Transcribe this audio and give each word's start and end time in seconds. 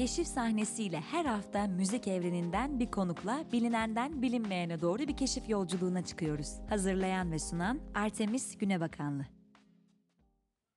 Keşif 0.00 0.26
sahnesiyle 0.26 1.00
her 1.00 1.24
hafta 1.24 1.66
müzik 1.66 2.08
evreninden 2.08 2.80
bir 2.80 2.90
konukla 2.90 3.44
bilinenden 3.52 4.22
bilinmeyene 4.22 4.80
doğru 4.80 4.98
bir 4.98 5.16
keşif 5.16 5.48
yolculuğuna 5.48 6.04
çıkıyoruz. 6.04 6.48
Hazırlayan 6.68 7.32
ve 7.32 7.38
sunan 7.38 7.80
Artemis 7.94 8.58
Günebakanlı. 8.58 9.26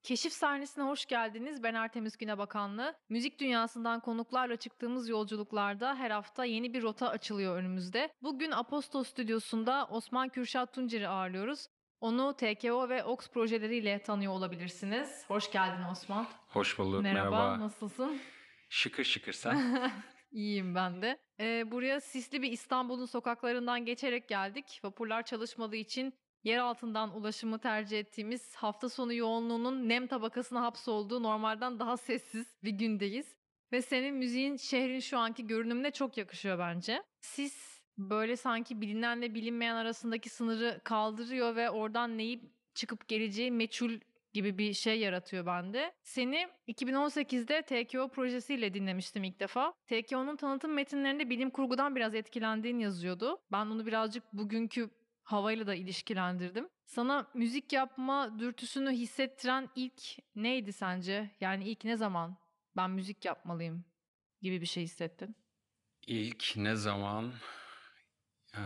Keşif 0.04 0.34
sahnesine 0.34 0.84
hoş 0.84 1.06
geldiniz. 1.06 1.64
Ben 1.64 1.74
Artemis 1.74 2.18
Günebakanlı. 2.18 2.96
Müzik 3.10 3.40
dünyasından 3.40 4.00
konuklarla 4.00 4.56
çıktığımız 4.56 5.10
yolculuklarda 5.10 5.96
her 5.96 6.12
hafta 6.12 6.46
yeni 6.46 6.74
bir 6.74 6.84
rota 6.84 7.10
açılıyor 7.10 7.56
önümüzde. 7.58 8.10
Bugün 8.24 8.52
Aposto 8.52 9.04
Stüdyosu'nda 9.04 9.88
Osman 9.92 10.30
Kürşat 10.30 10.74
Tuncer'i 10.74 11.08
ağırlıyoruz. 11.08 11.68
Onu 12.02 12.34
TKO 12.34 12.90
ve 12.90 13.04
OX 13.04 13.30
projeleriyle 13.30 14.02
tanıyor 14.02 14.34
olabilirsiniz. 14.34 15.24
Hoş 15.28 15.52
geldin 15.52 15.84
Osman. 15.92 16.28
Hoş 16.48 16.80
bulduk. 16.80 17.02
Merhaba, 17.02 17.30
Merhaba. 17.30 17.60
nasılsın? 17.60 18.20
Şıkır 18.74 19.04
şıkır 19.04 19.34
sen. 19.44 19.92
İyiyim 20.32 20.76
ben 20.76 21.02
de. 21.02 21.18
Ee, 21.40 21.72
buraya 21.72 22.02
sisli 22.02 22.42
bir 22.42 22.52
İstanbul'un 22.52 23.06
sokaklarından 23.06 23.86
geçerek 23.86 24.28
geldik. 24.28 24.80
Vapurlar 24.84 25.24
çalışmadığı 25.24 25.76
için 25.76 26.14
yer 26.44 26.58
altından 26.58 27.16
ulaşımı 27.16 27.60
tercih 27.60 28.00
ettiğimiz 28.00 28.56
hafta 28.56 28.90
sonu 28.90 29.14
yoğunluğunun 29.14 29.90
nem 29.90 30.08
tabakasına 30.08 30.62
hapsolduğu 30.62 31.24
normalden 31.24 31.80
daha 31.80 31.98
sessiz 31.98 32.48
bir 32.64 32.72
gündeyiz. 32.72 33.36
Ve 33.72 33.82
senin 33.82 34.16
müziğin 34.16 34.58
şehrin 34.58 35.00
şu 35.00 35.18
anki 35.18 35.48
görünümüne 35.48 35.92
çok 35.92 36.18
yakışıyor 36.18 36.60
bence. 36.60 37.04
Sis 37.22 37.82
böyle 37.98 38.36
sanki 38.36 38.82
bilinenle 38.82 39.34
bilinmeyen 39.34 39.76
arasındaki 39.76 40.30
sınırı 40.30 40.82
kaldırıyor 40.84 41.56
ve 41.56 41.70
oradan 41.70 42.18
neyi 42.18 42.54
çıkıp 42.74 43.08
geleceği 43.08 43.52
meçhul 43.52 44.00
gibi 44.34 44.58
bir 44.58 44.74
şey 44.74 45.00
yaratıyor 45.00 45.46
bende. 45.46 45.94
Seni 46.04 46.48
2018'de 46.68 47.62
TKO 47.62 48.08
projesiyle 48.10 48.74
dinlemiştim 48.74 49.24
ilk 49.24 49.40
defa. 49.40 49.74
TKO'nun 49.88 50.36
tanıtım 50.36 50.74
metinlerinde 50.74 51.30
bilim 51.30 51.50
kurgudan 51.50 51.96
biraz 51.96 52.16
etkilendiğin 52.16 52.80
yazıyordu. 52.80 53.38
Ben 53.52 53.66
onu 53.66 53.86
birazcık 53.86 54.24
bugünkü 54.34 54.90
havayla 55.24 55.68
da 55.68 55.76
ilişkilendirdim. 55.76 56.70
Sana 56.86 57.28
müzik 57.34 57.74
yapma 57.74 58.40
dürtüsünü 58.40 58.92
hissettiren 58.92 59.70
ilk 59.76 60.02
neydi 60.36 60.74
sence? 60.74 61.32
Yani 61.42 61.70
ilk 61.70 61.84
ne 61.84 61.98
zaman 61.98 62.38
ben 62.78 62.92
müzik 62.92 63.26
yapmalıyım 63.26 63.86
gibi 64.42 64.62
bir 64.62 64.66
şey 64.66 64.84
hissettin? 64.84 65.36
İlk 66.08 66.54
ne 66.56 66.76
zaman? 66.76 67.34
Ee, 68.58 68.62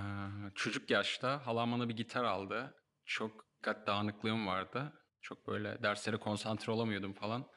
çocuk 0.55 0.89
yaşta 0.89 1.47
halam 1.47 1.71
bana 1.71 1.89
bir 1.89 1.95
gitar 1.95 2.23
aldı. 2.23 2.75
Çok 3.05 3.45
dikkat 3.57 3.87
dağınıklığım 3.87 4.47
vardı. 4.47 4.93
Çok 5.21 5.47
böyle 5.47 5.83
derslere 5.83 6.17
konsantre 6.17 6.71
olamıyordum 6.71 7.13
falan. 7.13 7.47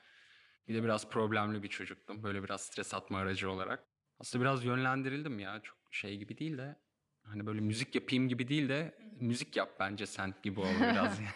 Bir 0.68 0.74
de 0.74 0.82
biraz 0.84 1.10
problemli 1.10 1.62
bir 1.62 1.68
çocuktum. 1.68 2.22
Böyle 2.22 2.42
biraz 2.44 2.60
stres 2.60 2.94
atma 2.94 3.18
aracı 3.18 3.50
olarak. 3.50 3.84
Aslında 4.18 4.44
biraz 4.44 4.64
yönlendirildim 4.64 5.38
ya. 5.38 5.60
Çok 5.62 5.76
şey 5.90 6.16
gibi 6.18 6.38
değil 6.38 6.58
de. 6.58 6.76
Hani 7.22 7.46
böyle 7.46 7.60
müzik 7.60 7.94
yapayım 7.94 8.28
gibi 8.28 8.48
değil 8.48 8.68
de 8.68 8.98
müzik 9.20 9.56
yap 9.56 9.70
bence 9.80 10.06
sen 10.06 10.34
gibi 10.42 10.60
oldu 10.60 10.80
biraz. 10.80 11.20
yani. 11.20 11.28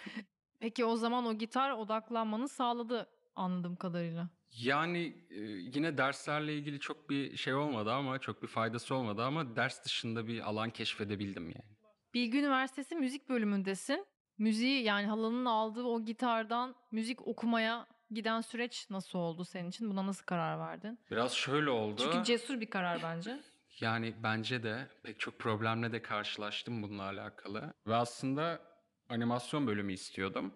Peki 0.61 0.85
o 0.85 0.97
zaman 0.97 1.27
o 1.27 1.35
gitar 1.35 1.71
odaklanmanı 1.71 2.49
sağladı 2.49 3.11
anladığım 3.37 3.77
kadarıyla. 3.77 4.31
Yani 4.51 5.27
e, 5.31 5.41
yine 5.75 5.99
derslerle 5.99 6.55
ilgili 6.57 6.81
çok 6.81 7.11
bir 7.11 7.37
şey 7.37 7.55
olmadı 7.55 7.93
ama 7.93 8.19
çok 8.19 8.43
bir 8.43 8.47
faydası 8.47 8.95
olmadı 8.95 9.23
ama 9.23 9.57
ders 9.57 9.85
dışında 9.85 10.27
bir 10.27 10.41
alan 10.41 10.71
keşfedebildim 10.71 11.45
yani. 11.45 11.77
Bilgi 12.15 12.39
Üniversitesi 12.39 12.95
müzik 12.97 13.29
bölümündesin. 13.29 14.07
Müziği 14.39 14.83
yani 14.83 15.07
halanın 15.07 15.45
aldığı 15.45 15.85
o 15.85 16.05
gitardan 16.05 16.75
müzik 16.91 17.29
okumaya 17.29 17.87
giden 18.11 18.41
süreç 18.41 18.91
nasıl 18.91 19.19
oldu 19.19 19.45
senin 19.45 19.69
için? 19.69 19.91
Buna 19.91 20.07
nasıl 20.07 20.25
karar 20.25 20.59
verdin? 20.59 20.99
Biraz 21.11 21.33
şöyle 21.33 21.71
oldu. 21.71 22.03
Çünkü 22.05 22.25
cesur 22.25 22.61
bir 22.61 22.71
karar 22.71 23.03
bence. 23.03 23.41
Yani 23.81 24.15
bence 24.23 24.63
de 24.63 24.89
pek 25.03 25.21
çok 25.21 25.39
problemle 25.39 25.93
de 25.93 26.03
karşılaştım 26.03 26.83
bununla 26.83 27.03
alakalı. 27.03 27.75
Ve 27.87 27.95
aslında 27.97 28.61
animasyon 29.09 29.67
bölümü 29.67 29.93
istiyordum. 29.93 30.55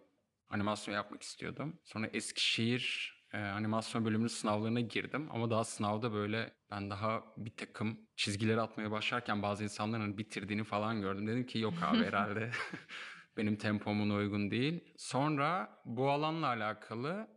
Animasyon 0.50 0.94
yapmak 0.94 1.22
istiyordum. 1.22 1.80
Sonra 1.84 2.06
Eskişehir 2.06 3.14
e, 3.32 3.38
animasyon 3.38 4.04
bölümünün 4.04 4.28
sınavlarına 4.28 4.80
girdim. 4.80 5.28
Ama 5.30 5.50
daha 5.50 5.64
sınavda 5.64 6.12
böyle 6.12 6.52
ben 6.70 6.90
daha 6.90 7.24
bir 7.36 7.56
takım 7.56 8.00
çizgileri 8.16 8.60
atmaya 8.60 8.90
başlarken 8.90 9.42
bazı 9.42 9.64
insanların 9.64 10.18
bitirdiğini 10.18 10.64
falan 10.64 11.00
gördüm. 11.00 11.26
Dedim 11.26 11.46
ki 11.46 11.58
yok 11.58 11.74
abi 11.82 11.98
herhalde 12.04 12.50
benim 13.38 13.56
tempomun 13.56 14.10
uygun 14.10 14.50
değil. 14.50 14.94
Sonra 14.96 15.80
bu 15.84 16.10
alanla 16.10 16.46
alakalı 16.46 17.28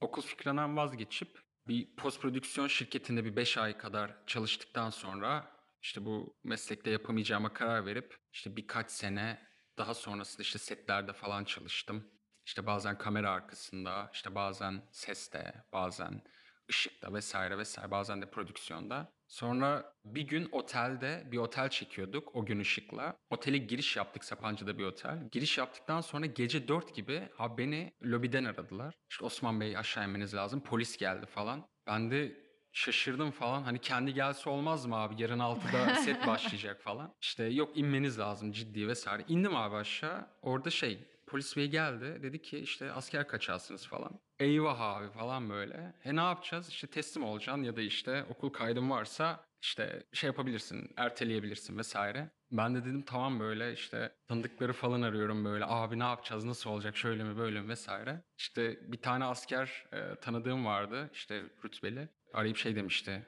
okul 0.00 0.22
fikrinden 0.22 0.76
vazgeçip 0.76 1.38
bir 1.68 1.96
post 1.96 2.20
prodüksiyon 2.22 2.66
şirketinde 2.66 3.24
bir 3.24 3.36
5 3.36 3.58
ay 3.58 3.78
kadar 3.78 4.26
çalıştıktan 4.26 4.90
sonra 4.90 5.56
işte 5.82 6.04
bu 6.04 6.36
meslekte 6.44 6.90
yapamayacağıma 6.90 7.52
karar 7.52 7.86
verip 7.86 8.16
işte 8.32 8.56
birkaç 8.56 8.90
sene 8.90 9.46
daha 9.78 9.94
sonrasında 9.94 10.42
işte 10.42 10.58
setlerde 10.58 11.12
falan 11.12 11.44
çalıştım. 11.44 12.10
İşte 12.46 12.66
bazen 12.66 12.98
kamera 12.98 13.30
arkasında, 13.30 14.10
işte 14.12 14.34
bazen 14.34 14.82
seste, 14.92 15.64
bazen 15.72 16.22
ışıkta 16.70 17.14
vesaire 17.14 17.58
vesaire, 17.58 17.90
bazen 17.90 18.22
de 18.22 18.30
prodüksiyonda. 18.30 19.12
Sonra 19.28 19.92
bir 20.04 20.22
gün 20.22 20.48
otelde 20.52 21.28
bir 21.32 21.38
otel 21.38 21.68
çekiyorduk 21.68 22.36
o 22.36 22.46
gün 22.46 22.60
ışıkla. 22.60 23.16
Otele 23.30 23.58
giriş 23.58 23.96
yaptık 23.96 24.24
Sapanca'da 24.24 24.78
bir 24.78 24.84
otel. 24.84 25.28
Giriş 25.32 25.58
yaptıktan 25.58 26.00
sonra 26.00 26.26
gece 26.26 26.68
4 26.68 26.94
gibi 26.94 27.28
ha 27.36 27.58
beni 27.58 27.92
lobiden 28.02 28.44
aradılar. 28.44 28.94
İşte 29.10 29.24
Osman 29.24 29.60
Bey 29.60 29.76
aşağı 29.76 30.04
inmeniz 30.04 30.34
lazım. 30.34 30.60
Polis 30.60 30.96
geldi 30.96 31.26
falan. 31.26 31.66
Ben 31.86 32.10
de 32.10 32.46
şaşırdım 32.72 33.30
falan. 33.30 33.62
Hani 33.62 33.78
kendi 33.78 34.14
gelse 34.14 34.50
olmaz 34.50 34.86
mı 34.86 34.96
abi? 34.96 35.22
Yarın 35.22 35.38
6'da 35.38 35.94
set 36.04 36.26
başlayacak 36.26 36.82
falan. 36.82 37.14
İşte 37.20 37.44
yok 37.44 37.76
inmeniz 37.76 38.18
lazım 38.18 38.52
ciddi 38.52 38.88
vesaire. 38.88 39.24
İndim 39.28 39.56
abi 39.56 39.76
aşağı. 39.76 40.26
Orada 40.42 40.70
şey 40.70 40.98
polis 41.26 41.56
bey 41.56 41.68
geldi. 41.70 42.18
Dedi 42.22 42.42
ki 42.42 42.58
işte 42.58 42.92
asker 42.92 43.28
kaçarsınız 43.28 43.86
falan. 43.86 44.20
Eyvah 44.38 44.80
abi 44.80 45.10
falan 45.10 45.50
böyle. 45.50 45.94
E 46.04 46.16
ne 46.16 46.20
yapacağız? 46.20 46.68
İşte 46.68 46.86
teslim 46.86 47.24
olacaksın 47.24 47.62
ya 47.62 47.76
da 47.76 47.80
işte 47.80 48.24
okul 48.30 48.50
kaydın 48.50 48.90
varsa 48.90 49.44
işte 49.62 50.02
şey 50.12 50.26
yapabilirsin, 50.28 50.90
erteleyebilirsin 50.96 51.78
vesaire. 51.78 52.30
Ben 52.52 52.74
de 52.74 52.84
dedim 52.84 53.02
tamam 53.02 53.40
böyle 53.40 53.72
işte 53.72 54.12
tanıdıkları 54.28 54.72
falan 54.72 55.02
arıyorum 55.02 55.44
böyle. 55.44 55.64
Abi 55.68 55.98
ne 55.98 56.02
yapacağız, 56.04 56.44
nasıl 56.44 56.70
olacak, 56.70 56.96
şöyle 56.96 57.24
mi 57.24 57.36
böyle 57.36 57.60
mi 57.60 57.68
vesaire. 57.68 58.22
İşte 58.38 58.92
bir 58.92 59.00
tane 59.02 59.24
asker 59.24 59.84
e, 59.92 60.14
tanıdığım 60.20 60.64
vardı 60.66 61.10
işte 61.12 61.42
rütbeli. 61.64 62.08
Arayıp 62.34 62.56
şey 62.56 62.76
demişti. 62.76 63.26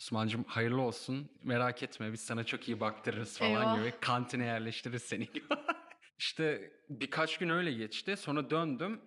Osman'cığım 0.00 0.44
hayırlı 0.44 0.80
olsun 0.80 1.30
merak 1.42 1.82
etme 1.82 2.12
biz 2.12 2.20
sana 2.20 2.44
çok 2.44 2.68
iyi 2.68 2.80
baktırırız 2.80 3.38
falan 3.38 3.50
Eyvah. 3.50 3.78
gibi. 3.78 3.94
Kantine 4.00 4.44
yerleştiririz 4.44 5.02
seni 5.02 5.26
gibi. 5.26 5.44
İşte 6.24 6.72
birkaç 6.88 7.38
gün 7.38 7.48
öyle 7.48 7.72
geçti. 7.72 8.16
Sonra 8.16 8.50
döndüm. 8.50 9.00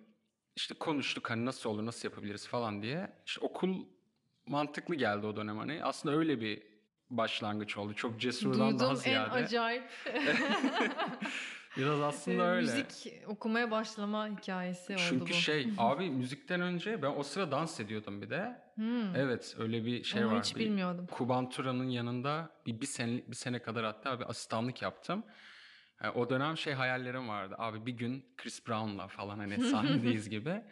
İşte 0.56 0.74
konuştuk 0.74 1.30
hani 1.30 1.44
nasıl 1.44 1.70
olur, 1.70 1.86
nasıl 1.86 2.08
yapabiliriz 2.08 2.46
falan 2.48 2.82
diye. 2.82 3.12
İşte 3.26 3.40
okul 3.40 3.86
mantıklı 4.46 4.94
geldi 4.94 5.26
o 5.26 5.36
dönem 5.36 5.58
hani. 5.58 5.84
Aslında 5.84 6.16
öyle 6.16 6.40
bir 6.40 6.62
başlangıç 7.10 7.76
oldu. 7.76 7.94
Çok 7.94 8.20
cesurdan 8.20 8.60
daha 8.60 8.70
Duyduğum 8.70 8.90
en 8.90 8.94
ziyade. 8.94 9.30
acayip 9.30 9.84
Biraz 11.76 12.00
aslında 12.00 12.42
öyle. 12.46 12.60
müzik 12.60 13.12
okumaya 13.26 13.70
başlama 13.70 14.28
hikayesi 14.28 14.92
oldu 14.92 15.02
Çünkü 15.08 15.30
bu. 15.32 15.36
şey 15.36 15.68
abi 15.78 16.10
müzikten 16.10 16.60
önce 16.60 17.02
ben 17.02 17.10
o 17.16 17.22
sıra 17.22 17.50
dans 17.50 17.80
ediyordum 17.80 18.22
bir 18.22 18.30
de. 18.30 18.62
Hmm. 18.74 19.16
Evet 19.16 19.56
öyle 19.58 19.84
bir 19.84 20.04
şey 20.04 20.24
Onu 20.24 20.32
var. 20.32 20.42
hiç 20.42 20.54
Bir 20.56 20.60
bilmiyordum. 20.60 21.06
Kubantura'nın 21.06 21.88
yanında 21.88 22.50
bir, 22.66 22.80
bir, 22.80 22.86
sene, 22.86 23.22
bir 23.28 23.36
sene 23.36 23.62
kadar 23.62 23.84
hatta 23.84 24.20
bir 24.20 24.30
asistanlık 24.30 24.82
yaptım. 24.82 25.24
E, 26.02 26.08
o 26.08 26.30
dönem 26.30 26.56
şey 26.56 26.72
hayallerim 26.72 27.28
vardı. 27.28 27.54
Abi 27.58 27.86
bir 27.86 27.92
gün 27.92 28.34
Chris 28.36 28.66
Brown'la 28.68 29.08
falan 29.08 29.38
hani 29.38 29.60
sahnedeyiz 29.70 30.30
gibi. 30.30 30.62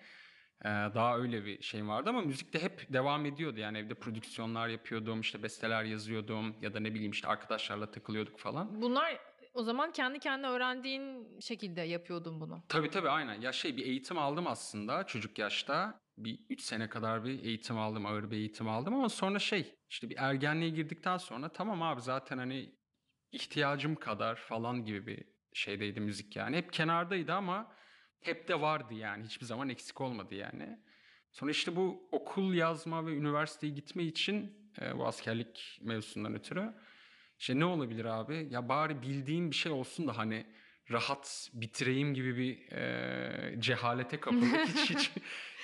E, 0.64 0.68
daha 0.68 1.18
öyle 1.18 1.44
bir 1.44 1.62
şeyim 1.62 1.88
vardı 1.88 2.10
ama 2.10 2.20
müzikte 2.20 2.62
hep 2.62 2.92
devam 2.92 3.26
ediyordu. 3.26 3.60
Yani 3.60 3.78
evde 3.78 3.94
prodüksiyonlar 3.94 4.68
yapıyordum, 4.68 5.20
işte 5.20 5.42
besteler 5.42 5.84
yazıyordum 5.84 6.56
ya 6.62 6.74
da 6.74 6.80
ne 6.80 6.94
bileyim 6.94 7.12
işte 7.12 7.28
arkadaşlarla 7.28 7.90
takılıyorduk 7.90 8.38
falan. 8.38 8.82
Bunlar 8.82 9.18
o 9.54 9.62
zaman 9.62 9.92
kendi 9.92 10.18
kendine 10.18 10.46
öğrendiğin 10.46 11.40
şekilde 11.40 11.80
yapıyordun 11.80 12.40
bunu. 12.40 12.64
Tabii 12.68 12.90
tabii 12.90 13.08
aynen. 13.08 13.40
Ya 13.40 13.52
şey 13.52 13.76
bir 13.76 13.86
eğitim 13.86 14.18
aldım 14.18 14.46
aslında 14.46 15.06
çocuk 15.06 15.38
yaşta. 15.38 16.00
Bir 16.18 16.38
3 16.50 16.62
sene 16.62 16.88
kadar 16.88 17.24
bir 17.24 17.44
eğitim 17.44 17.78
aldım, 17.78 18.06
ağır 18.06 18.30
bir 18.30 18.36
eğitim 18.36 18.68
aldım 18.68 18.94
ama 18.94 19.08
sonra 19.08 19.38
şey 19.38 19.74
işte 19.90 20.10
bir 20.10 20.16
ergenliğe 20.18 20.70
girdikten 20.70 21.16
sonra 21.16 21.48
tamam 21.48 21.82
abi 21.82 22.00
zaten 22.00 22.38
hani 22.38 22.74
ihtiyacım 23.32 23.94
kadar 23.94 24.36
falan 24.36 24.84
gibi 24.84 25.06
bir 25.06 25.24
şeydeydi 25.52 26.00
müzik 26.00 26.36
yani. 26.36 26.56
Hep 26.56 26.72
kenardaydı 26.72 27.32
ama 27.32 27.72
hep 28.20 28.48
de 28.48 28.60
vardı 28.60 28.94
yani. 28.94 29.24
Hiçbir 29.24 29.46
zaman 29.46 29.68
eksik 29.68 30.00
olmadı 30.00 30.34
yani. 30.34 30.78
Sonra 31.32 31.50
işte 31.50 31.76
bu 31.76 32.08
okul 32.12 32.54
yazma 32.54 33.06
ve 33.06 33.10
üniversiteye 33.16 33.72
gitme 33.72 34.02
için 34.02 34.56
e, 34.80 34.98
bu 34.98 35.06
askerlik 35.06 35.78
mevzusundan 35.82 36.34
ötürü 36.34 36.74
işte 37.38 37.58
ne 37.58 37.64
olabilir 37.64 38.04
abi? 38.04 38.48
Ya 38.50 38.68
bari 38.68 39.02
bildiğim 39.02 39.50
bir 39.50 39.56
şey 39.56 39.72
olsun 39.72 40.08
da 40.08 40.18
hani 40.18 40.46
rahat 40.90 41.50
bitireyim 41.54 42.14
gibi 42.14 42.36
bir 42.36 42.72
e, 42.72 43.60
cehalete 43.60 44.20
kapıldık. 44.20 44.66
Hiç 44.66 44.90
hiç 44.90 45.10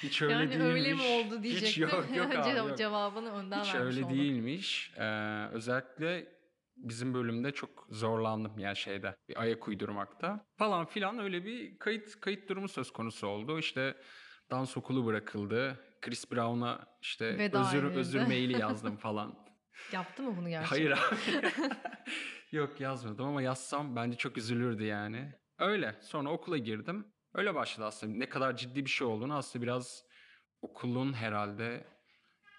hiç 0.02 0.22
öyle 0.22 0.32
yani 0.32 0.50
değilmiş. 0.50 0.66
öyle 0.66 0.94
mi 0.94 1.02
oldu 1.02 1.42
diyecektim. 1.42 1.68
Hiç 1.68 1.78
yok 1.78 2.16
yok 2.16 2.34
abi 2.36 2.56
yok. 2.56 2.78
Cevabını 2.78 3.32
önden 3.32 3.60
Hiç 3.64 3.74
vermiş 3.74 3.96
öyle 3.96 4.04
oldun. 4.06 4.16
değilmiş. 4.18 4.92
Ee, 4.96 5.46
özellikle 5.52 6.37
bizim 6.78 7.14
bölümde 7.14 7.52
çok 7.52 7.86
zorlandım 7.90 8.58
yani 8.58 8.76
şeyde 8.76 9.16
bir 9.28 9.40
ayak 9.42 9.68
uydurmakta 9.68 10.46
falan 10.56 10.86
filan 10.86 11.18
öyle 11.18 11.44
bir 11.44 11.78
kayıt 11.78 12.20
kayıt 12.20 12.48
durumu 12.48 12.68
söz 12.68 12.90
konusu 12.92 13.26
oldu. 13.26 13.58
İşte 13.58 13.96
dans 14.50 14.76
okulu 14.76 15.06
bırakıldı. 15.06 15.80
Chris 16.00 16.32
Brown'a 16.32 16.86
işte 17.02 17.38
Veda 17.38 17.60
özür 17.60 17.84
edildi. 17.84 17.98
özür 17.98 18.20
maili 18.26 18.60
yazdım 18.60 18.96
falan. 18.96 19.48
Yaptı 19.92 20.22
mı 20.22 20.36
bunu 20.36 20.48
gerçekten? 20.48 20.76
Hayır 20.76 20.90
abi. 20.90 21.52
Yok 22.56 22.80
yazmadım 22.80 23.26
ama 23.26 23.42
yazsam 23.42 23.96
bence 23.96 24.16
çok 24.16 24.38
üzülürdü 24.38 24.84
yani. 24.84 25.32
Öyle. 25.58 25.98
Sonra 26.00 26.30
okula 26.30 26.58
girdim. 26.58 27.06
Öyle 27.34 27.54
başladı 27.54 27.86
aslında. 27.86 28.16
Ne 28.16 28.28
kadar 28.28 28.56
ciddi 28.56 28.84
bir 28.84 28.90
şey 28.90 29.06
olduğunu 29.06 29.36
aslında 29.36 29.62
biraz 29.62 30.04
okulun 30.62 31.12
herhalde 31.12 31.84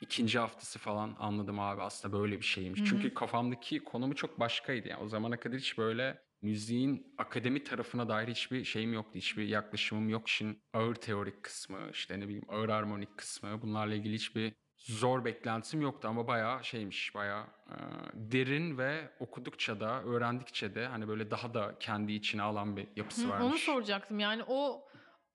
ikinci 0.02 0.40
haftası 0.40 0.80
falan 0.80 1.16
anladım 1.20 1.60
abi 1.60 1.82
aslında 1.82 2.18
böyle 2.20 2.38
bir 2.38 2.46
şeymiş. 2.46 2.80
Hı 2.80 2.84
hı. 2.84 2.90
Çünkü 2.90 3.14
kafamdaki 3.14 3.80
konumu 3.80 4.16
çok 4.16 4.40
başkaydı. 4.40 4.88
Yani 4.88 5.04
o 5.04 5.08
zamana 5.08 5.40
kadar 5.40 5.60
hiç 5.60 5.78
böyle 5.78 6.22
müziğin 6.42 7.14
akademi 7.18 7.64
tarafına 7.64 8.10
dair 8.10 8.28
hiçbir 8.28 8.64
şeyim 8.64 8.94
yoktu. 8.94 9.12
Hiçbir 9.16 9.48
yaklaşımım 9.48 10.10
yok. 10.10 10.28
İşin 10.28 10.64
ağır 10.74 10.96
teorik 10.96 11.44
kısmı, 11.44 11.80
işte 11.92 12.20
ne 12.20 12.24
bileyim 12.24 12.46
ağır 12.50 12.70
harmonik 12.70 13.18
kısmı 13.18 13.62
bunlarla 13.62 13.96
ilgili 13.96 14.16
hiçbir 14.16 14.54
zor 14.78 15.26
beklentim 15.26 15.82
yoktu 15.82 16.08
ama 16.08 16.28
bayağı 16.28 16.64
şeymiş, 16.64 17.16
bayağı 17.16 17.44
e, 17.44 17.76
derin 18.14 18.78
ve 18.78 19.10
okudukça 19.20 19.80
da, 19.80 20.04
öğrendikçe 20.04 20.76
de 20.76 20.88
hani 20.88 21.08
böyle 21.08 21.32
daha 21.32 21.54
da 21.54 21.76
kendi 21.80 22.14
içine 22.14 22.42
alan 22.42 22.78
bir 22.78 22.88
yapısı 22.96 23.26
Hı, 23.26 23.30
varmış. 23.30 23.48
Onu 23.48 23.58
soracaktım. 23.58 24.20
Yani 24.20 24.44
o 24.48 24.86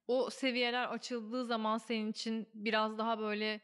o 0.07 0.31
seviyeler 0.31 0.89
açıldığı 0.89 1.45
zaman 1.45 1.79
senin 1.79 2.11
için 2.11 2.49
biraz 2.55 2.99
daha 2.99 3.19
böyle 3.19 3.61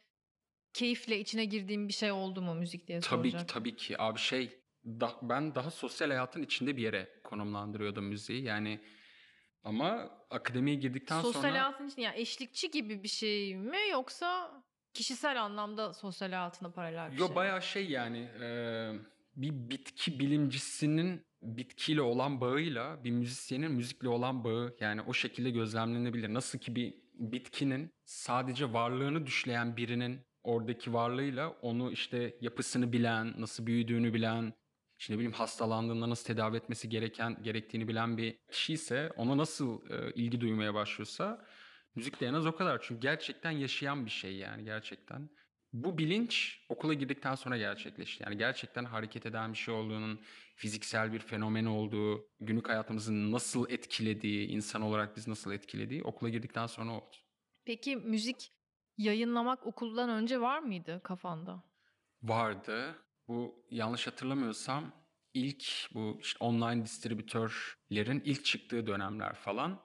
keyifle 0.73 1.19
içine 1.21 1.45
girdiğin 1.45 1.89
bir 1.89 1.93
şey 1.93 2.13
oldu 2.13 2.43
mu 2.43 2.55
müzik 2.55 2.89
diye 2.89 3.01
Tabii 3.01 3.23
ki 3.23 3.31
soracaktım. 3.31 3.61
tabii 3.61 3.77
ki 3.77 4.03
abi 4.03 4.19
şey 4.19 4.61
da, 4.85 5.13
ben 5.23 5.55
daha 5.55 5.71
sosyal 5.71 6.09
hayatın 6.09 6.43
içinde 6.43 6.77
bir 6.77 6.83
yere 6.83 7.09
konumlandırıyordum 7.25 8.05
müziği 8.05 8.43
yani 8.43 8.81
ama 9.65 10.11
akademiye 10.31 10.77
girdikten 10.77 11.21
Sosyal 11.21 11.43
sonra 11.43 11.53
hayatın 11.53 11.89
için 11.89 12.03
yani 12.03 12.21
eşlikçi 12.21 12.71
gibi 12.71 13.03
bir 13.03 13.09
şey 13.09 13.57
mi 13.57 13.79
yoksa 13.91 14.51
kişisel 14.95 15.43
anlamda 15.43 15.95
sosyal 15.95 16.29
hayatına 16.29 16.71
paralel 16.71 17.13
bir 17.13 17.19
yo 17.19 17.27
şey 17.27 17.37
bayağı 17.37 17.63
şey 17.63 17.91
yani 17.91 18.19
e, 18.19 18.47
bir 19.37 19.51
bitki 19.71 20.19
bilimcisinin 20.19 21.27
bitkiyle 21.43 22.03
olan 22.03 22.41
bağıyla 22.41 23.05
bir 23.05 23.11
müzisyenin 23.11 23.73
müzikle 23.73 24.09
olan 24.09 24.45
bağı 24.45 24.77
yani 24.81 25.03
o 25.03 25.13
şekilde 25.13 25.51
gözlemlenebilir. 25.51 26.35
Nasıl 26.35 26.59
ki 26.59 26.75
bir 26.75 26.95
bitkinin 27.15 27.91
sadece 28.05 28.73
varlığını 28.73 29.27
düşleyen 29.27 29.77
birinin 29.77 30.21
oradaki 30.43 30.93
varlığıyla 30.93 31.49
onu 31.49 31.93
işte 31.93 32.37
yapısını 32.41 32.93
bilen, 32.93 33.35
nasıl 33.39 33.67
büyüdüğünü 33.67 34.15
bilen, 34.15 34.53
işte 34.99 35.13
ne 35.13 35.19
bileyim 35.19 35.33
hastalandığında 35.33 36.11
nasıl 36.11 36.25
tedavi 36.25 36.57
etmesi 36.57 36.89
gereken 36.89 37.43
gerektiğini 37.43 37.89
bilen 37.89 38.17
bir 38.17 38.39
kişi 38.53 38.73
ise 38.73 39.11
ona 39.17 39.37
nasıl 39.37 39.91
e, 39.91 40.13
ilgi 40.15 40.41
duymaya 40.41 40.75
başlıyorsa 40.75 41.47
müzik 41.95 42.21
de 42.21 42.27
en 42.27 42.35
az 42.35 42.47
o 42.47 42.57
kadar. 42.57 42.83
Çünkü 42.83 43.01
gerçekten 43.01 43.51
yaşayan 43.51 44.07
bir 44.07 44.11
şey 44.11 44.37
yani 44.37 44.65
gerçekten. 44.65 45.31
Bu 45.73 45.99
bilinç 45.99 46.61
okula 46.69 46.95
girdikten 46.95 47.35
sonra 47.35 47.57
gerçekleşti. 47.57 48.23
Yani 48.23 48.39
gerçekten 48.39 48.85
hareket 48.85 49.27
eden 49.27 49.53
bir 49.53 49.59
şey 49.59 49.75
olduğunun, 49.75 50.21
fiziksel 50.57 51.13
bir 51.13 51.19
fenomen 51.19 51.65
olduğu, 51.65 52.29
günlük 52.41 52.69
hayatımızı 52.69 53.33
nasıl 53.33 53.71
etkilediği, 53.71 54.49
insan 54.49 54.83
olarak 54.83 55.17
biz 55.17 55.29
nasıl 55.29 55.53
etkilediği 55.53 56.03
okula 56.03 56.29
girdikten 56.29 56.67
sonra 56.67 56.91
oldu. 56.91 57.17
Peki 57.65 57.97
müzik 57.97 58.53
yayınlamak 59.03 59.67
okuldan 59.67 60.11
önce 60.11 60.41
var 60.41 60.59
mıydı 60.59 61.01
kafanda? 61.05 61.71
vardı. 62.23 62.95
Bu 63.29 63.65
yanlış 63.71 64.07
hatırlamıyorsam 64.07 64.93
ilk 65.35 65.65
bu 65.95 66.19
işte 66.21 66.45
online 66.45 66.85
distribütörlerin 66.85 68.23
ilk 68.25 68.45
çıktığı 68.45 68.87
dönemler 68.87 69.35
falan. 69.35 69.83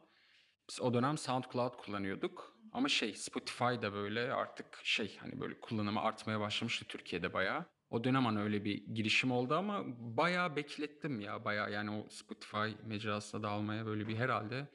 Biz 0.70 0.82
o 0.82 0.94
dönem 0.94 1.18
SoundCloud 1.18 1.74
kullanıyorduk. 1.78 2.56
Ama 2.72 2.90
şey 2.90 3.14
Spotify 3.14 3.64
da 3.64 3.94
böyle 3.94 4.34
artık 4.34 4.80
şey 4.84 5.18
hani 5.18 5.40
böyle 5.40 5.60
kullanımı 5.60 6.02
artmaya 6.02 6.40
başlamıştı 6.40 6.86
Türkiye'de 6.88 7.34
bayağı. 7.34 7.66
O 7.90 8.04
dönem 8.04 8.26
hani 8.26 8.40
öyle 8.40 8.66
bir 8.66 8.88
girişim 8.96 9.32
oldu 9.32 9.56
ama 9.56 9.84
bayağı 9.98 10.56
beklettim 10.56 11.20
ya 11.20 11.46
bayağı 11.46 11.72
yani 11.72 11.92
o 11.92 12.10
Spotify 12.10 12.84
mecrasına 12.84 13.44
dağılmaya 13.44 13.86
böyle 13.86 14.08
bir 14.08 14.16
herhalde 14.16 14.68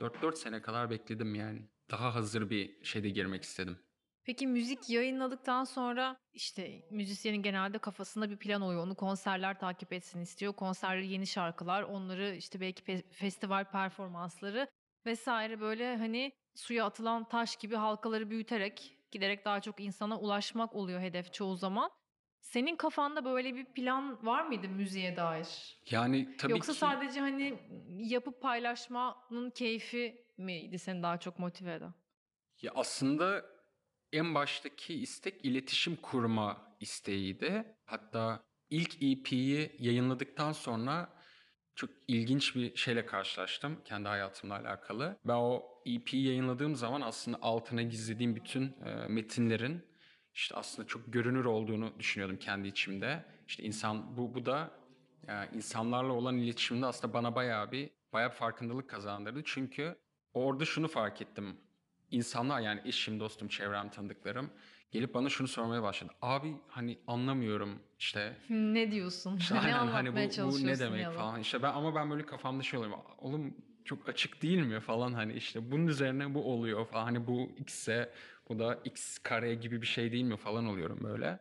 4-4 0.00 0.36
sene 0.36 0.62
kadar 0.62 0.90
bekledim 0.90 1.34
yani. 1.34 1.68
Daha 1.90 2.14
hazır 2.14 2.50
bir 2.50 2.84
şeyde 2.84 3.10
girmek 3.10 3.42
istedim. 3.42 3.78
Peki 4.26 4.46
müzik 4.46 4.90
yayınladıktan 4.90 5.64
sonra 5.64 6.16
işte 6.32 6.82
müzisyenin 6.90 7.42
genelde 7.42 7.78
kafasında 7.78 8.30
bir 8.30 8.36
plan 8.36 8.62
oluyor. 8.62 8.82
Onu 8.82 8.94
konserler 8.94 9.58
takip 9.58 9.92
etsin 9.92 10.20
istiyor. 10.20 10.52
Konserleri 10.52 11.06
yeni 11.06 11.26
şarkılar, 11.26 11.82
onları 11.82 12.34
işte 12.34 12.60
belki 12.60 12.82
pe- 12.82 13.02
festival 13.10 13.64
performansları 13.64 14.68
vesaire 15.06 15.60
böyle 15.60 15.96
hani 15.96 16.32
suya 16.54 16.84
atılan 16.86 17.28
taş 17.28 17.56
gibi 17.56 17.76
halkaları 17.76 18.30
büyüterek 18.30 18.98
giderek 19.10 19.44
daha 19.44 19.60
çok 19.60 19.80
insana 19.80 20.18
ulaşmak 20.20 20.74
oluyor 20.74 21.00
hedef 21.00 21.32
çoğu 21.32 21.56
zaman. 21.56 21.90
Senin 22.40 22.76
kafanda 22.76 23.24
böyle 23.24 23.54
bir 23.54 23.64
plan 23.64 24.26
var 24.26 24.46
mıydı 24.46 24.68
müziğe 24.68 25.16
dair? 25.16 25.78
Yani 25.90 26.36
tabii 26.36 26.52
Yoksa 26.52 26.72
ki... 26.72 26.78
sadece 26.78 27.20
hani 27.20 27.58
yapıp 27.88 28.42
paylaşmanın 28.42 29.50
keyfi 29.50 30.26
miydi 30.38 30.78
seni 30.78 31.02
daha 31.02 31.18
çok 31.18 31.38
motive 31.38 31.74
eden? 31.74 31.94
Ya 32.62 32.72
aslında 32.74 33.55
en 34.12 34.34
baştaki 34.34 34.94
istek 34.94 35.44
iletişim 35.44 35.96
kurma 35.96 36.76
isteğiydi. 36.80 37.76
Hatta 37.84 38.44
ilk 38.70 39.02
EP'yi 39.02 39.76
yayınladıktan 39.78 40.52
sonra 40.52 41.16
çok 41.74 41.90
ilginç 42.08 42.56
bir 42.56 42.76
şeyle 42.76 43.06
karşılaştım 43.06 43.80
kendi 43.84 44.08
hayatımla 44.08 44.54
alakalı. 44.54 45.18
Ben 45.24 45.34
o 45.34 45.64
EP'yi 45.86 46.26
yayınladığım 46.26 46.76
zaman 46.76 47.00
aslında 47.00 47.38
altına 47.42 47.82
gizlediğim 47.82 48.36
bütün 48.36 48.62
e, 48.84 49.08
metinlerin 49.08 49.84
işte 50.34 50.54
aslında 50.54 50.88
çok 50.88 51.12
görünür 51.12 51.44
olduğunu 51.44 51.98
düşünüyordum 51.98 52.36
kendi 52.36 52.68
içimde. 52.68 53.24
İşte 53.48 53.62
insan 53.62 54.16
bu 54.16 54.34
bu 54.34 54.46
da 54.46 54.70
yani 55.28 55.48
insanlarla 55.54 56.12
olan 56.12 56.36
iletişimde 56.36 56.86
aslında 56.86 57.14
bana 57.14 57.34
bayağı 57.34 57.72
bir 57.72 57.90
bayağı 58.12 58.30
bir 58.30 58.34
farkındalık 58.34 58.90
kazandırdı. 58.90 59.42
Çünkü 59.44 59.98
orada 60.34 60.64
şunu 60.64 60.88
fark 60.88 61.22
ettim. 61.22 61.56
İnsanlar 62.10 62.60
yani 62.60 62.80
eşim, 62.84 63.20
dostum, 63.20 63.48
çevrem, 63.48 63.90
tanıdıklarım 63.90 64.50
gelip 64.90 65.14
bana 65.14 65.28
şunu 65.28 65.48
sormaya 65.48 65.82
başladı. 65.82 66.12
Abi 66.22 66.56
hani 66.68 66.98
anlamıyorum 67.06 67.78
işte 67.98 68.36
Ne 68.50 68.90
diyorsun? 68.90 69.36
işte 69.36 69.54
ne 69.54 69.60
aynen 69.60 69.78
anlatmaya 69.78 70.14
hani 70.14 70.52
bu, 70.52 70.52
bu 70.52 70.66
ne 70.66 70.78
demek 70.78 71.02
ya 71.02 71.10
falan. 71.10 71.40
İşte 71.40 71.62
ben 71.62 71.72
ama 71.72 71.94
ben 71.94 72.10
böyle 72.10 72.26
kafamda 72.26 72.62
şey 72.62 72.78
oluyorum. 72.78 73.00
Oğlum 73.18 73.54
çok 73.84 74.08
açık 74.08 74.42
değil 74.42 74.58
mi 74.58 74.80
falan 74.80 75.12
hani 75.12 75.32
işte 75.32 75.70
bunun 75.70 75.86
üzerine 75.86 76.34
bu 76.34 76.52
oluyor 76.52 76.86
falan. 76.86 77.04
Hani 77.04 77.26
bu 77.26 77.52
x'e 77.58 78.12
bu 78.48 78.58
da 78.58 78.78
x 78.84 79.18
kare 79.18 79.54
gibi 79.54 79.82
bir 79.82 79.86
şey 79.86 80.12
değil 80.12 80.24
mi 80.24 80.36
falan 80.36 80.66
oluyorum 80.66 80.98
böyle. 81.02 81.38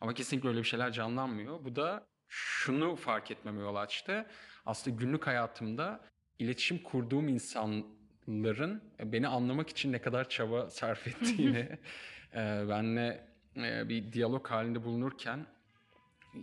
Ama 0.00 0.14
kesinlikle 0.14 0.48
öyle 0.48 0.58
bir 0.58 0.64
şeyler 0.64 0.92
canlanmıyor. 0.92 1.64
Bu 1.64 1.76
da 1.76 2.06
şunu 2.28 2.96
fark 2.96 3.30
etmeme 3.30 3.60
yol 3.60 3.76
açtı. 3.76 4.26
Aslında 4.66 4.96
günlük 4.96 5.26
hayatımda 5.26 6.00
iletişim 6.38 6.78
kurduğum 6.78 7.28
insanların 8.28 8.82
beni 9.00 9.28
anlamak 9.28 9.68
için 9.68 9.92
ne 9.92 9.98
kadar 9.98 10.28
çaba 10.28 10.70
sarf 10.70 11.06
ettiğini, 11.06 11.68
e, 12.34 12.68
benle 12.68 13.24
e, 13.56 13.88
bir 13.88 14.12
diyalog 14.12 14.46
halinde 14.46 14.84
bulunurken 14.84 15.46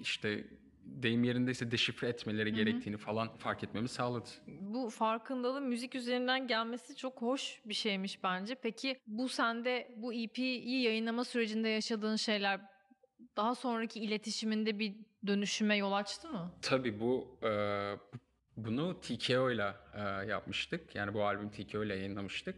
işte 0.01 0.43
deyim 0.83 1.23
yerindeyse 1.23 1.71
deşifre 1.71 2.07
etmeleri 2.07 2.53
gerektiğini 2.53 2.97
falan 2.97 3.35
fark 3.35 3.63
etmemi 3.63 3.87
sağladı. 3.89 4.29
Bu 4.47 4.89
farkındalığın 4.89 5.63
müzik 5.63 5.95
üzerinden 5.95 6.47
gelmesi 6.47 6.95
çok 6.95 7.21
hoş 7.21 7.61
bir 7.65 7.73
şeymiş 7.73 8.23
bence. 8.23 8.55
Peki 8.55 8.99
bu 9.07 9.29
sende 9.29 9.91
bu 9.97 10.13
EP'yi 10.13 10.81
yayınlama 10.81 11.23
sürecinde 11.23 11.69
yaşadığın 11.69 12.15
şeyler 12.15 12.61
daha 13.37 13.55
sonraki 13.55 13.99
iletişiminde 13.99 14.79
bir 14.79 14.95
dönüşüme 15.27 15.77
yol 15.77 15.91
açtı 15.91 16.29
mı? 16.29 16.51
Tabii 16.61 16.99
bu 16.99 17.37
e, 17.43 17.49
bunu 18.57 19.01
TKO 19.01 19.51
ile 19.51 19.75
e, 19.93 20.01
yapmıştık. 20.01 20.95
Yani 20.95 21.13
bu 21.13 21.25
albüm 21.25 21.49
TKO 21.49 21.83
ile 21.83 21.95
yayınlamıştık. 21.95 22.55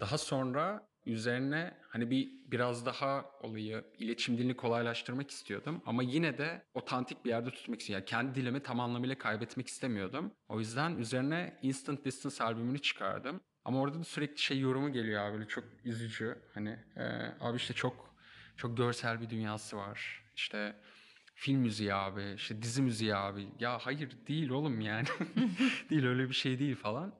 Daha 0.00 0.18
sonra 0.18 0.90
üzerine 1.06 1.74
hani 1.88 2.10
bir 2.10 2.28
biraz 2.46 2.86
daha 2.86 3.24
olayı 3.42 3.84
iletişim 3.98 4.38
dilini 4.38 4.56
kolaylaştırmak 4.56 5.30
istiyordum 5.30 5.82
ama 5.86 6.02
yine 6.02 6.38
de 6.38 6.62
otantik 6.74 7.24
bir 7.24 7.30
yerde 7.30 7.50
tutmak 7.50 7.80
istiyordum. 7.80 8.06
Yani 8.10 8.24
kendi 8.24 8.34
dilimi 8.40 8.62
tam 8.62 8.80
anlamıyla 8.80 9.18
kaybetmek 9.18 9.68
istemiyordum. 9.68 10.34
O 10.48 10.58
yüzden 10.58 10.96
üzerine 10.96 11.58
Instant 11.62 12.04
Distance 12.04 12.44
albümünü 12.44 12.78
çıkardım. 12.78 13.40
Ama 13.64 13.80
orada 13.80 13.98
da 13.98 14.04
sürekli 14.04 14.38
şey 14.38 14.60
yorumu 14.60 14.92
geliyor 14.92 15.22
abi 15.22 15.34
böyle 15.34 15.48
çok 15.48 15.64
üzücü. 15.84 16.38
Hani 16.54 16.78
e, 16.96 17.04
abi 17.40 17.56
işte 17.56 17.74
çok 17.74 18.14
çok 18.56 18.76
görsel 18.76 19.20
bir 19.20 19.30
dünyası 19.30 19.76
var. 19.76 20.22
İşte 20.36 20.76
film 21.40 21.60
müziği 21.60 21.94
abi, 21.94 22.32
işte 22.36 22.62
dizi 22.62 22.82
müziği 22.82 23.16
abi. 23.16 23.48
Ya 23.60 23.78
hayır 23.78 24.10
değil 24.28 24.50
oğlum 24.50 24.80
yani. 24.80 25.06
değil 25.90 26.06
öyle 26.06 26.28
bir 26.28 26.34
şey 26.34 26.58
değil 26.58 26.76
falan. 26.76 27.14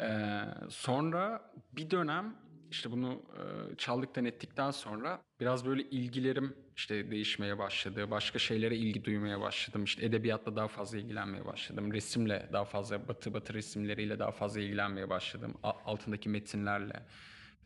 Ee, 0.00 0.42
sonra 0.68 1.52
bir 1.72 1.90
dönem 1.90 2.36
işte 2.70 2.90
bunu 2.90 3.22
e, 3.36 3.76
çaldıktan 3.76 4.24
ettikten 4.24 4.70
sonra 4.70 5.22
biraz 5.40 5.66
böyle 5.66 5.82
ilgilerim 5.82 6.56
işte 6.76 7.10
değişmeye 7.10 7.58
başladı. 7.58 8.10
Başka 8.10 8.38
şeylere 8.38 8.76
ilgi 8.76 9.04
duymaya 9.04 9.40
başladım. 9.40 9.84
İşte 9.84 10.06
edebiyatla 10.06 10.56
daha 10.56 10.68
fazla 10.68 10.98
ilgilenmeye 10.98 11.46
başladım. 11.46 11.92
Resimle 11.92 12.48
daha 12.52 12.64
fazla 12.64 13.08
batı 13.08 13.34
batı 13.34 13.54
resimleriyle 13.54 14.18
daha 14.18 14.30
fazla 14.30 14.60
ilgilenmeye 14.60 15.08
başladım. 15.08 15.54
Altındaki 15.62 16.28
metinlerle 16.28 17.06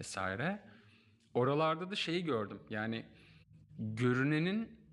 vesaire. 0.01 0.63
Oralarda 1.35 1.91
da 1.91 1.95
şeyi 1.95 2.25
gördüm. 2.25 2.61
Yani 2.71 3.07
görünenin 3.79 4.86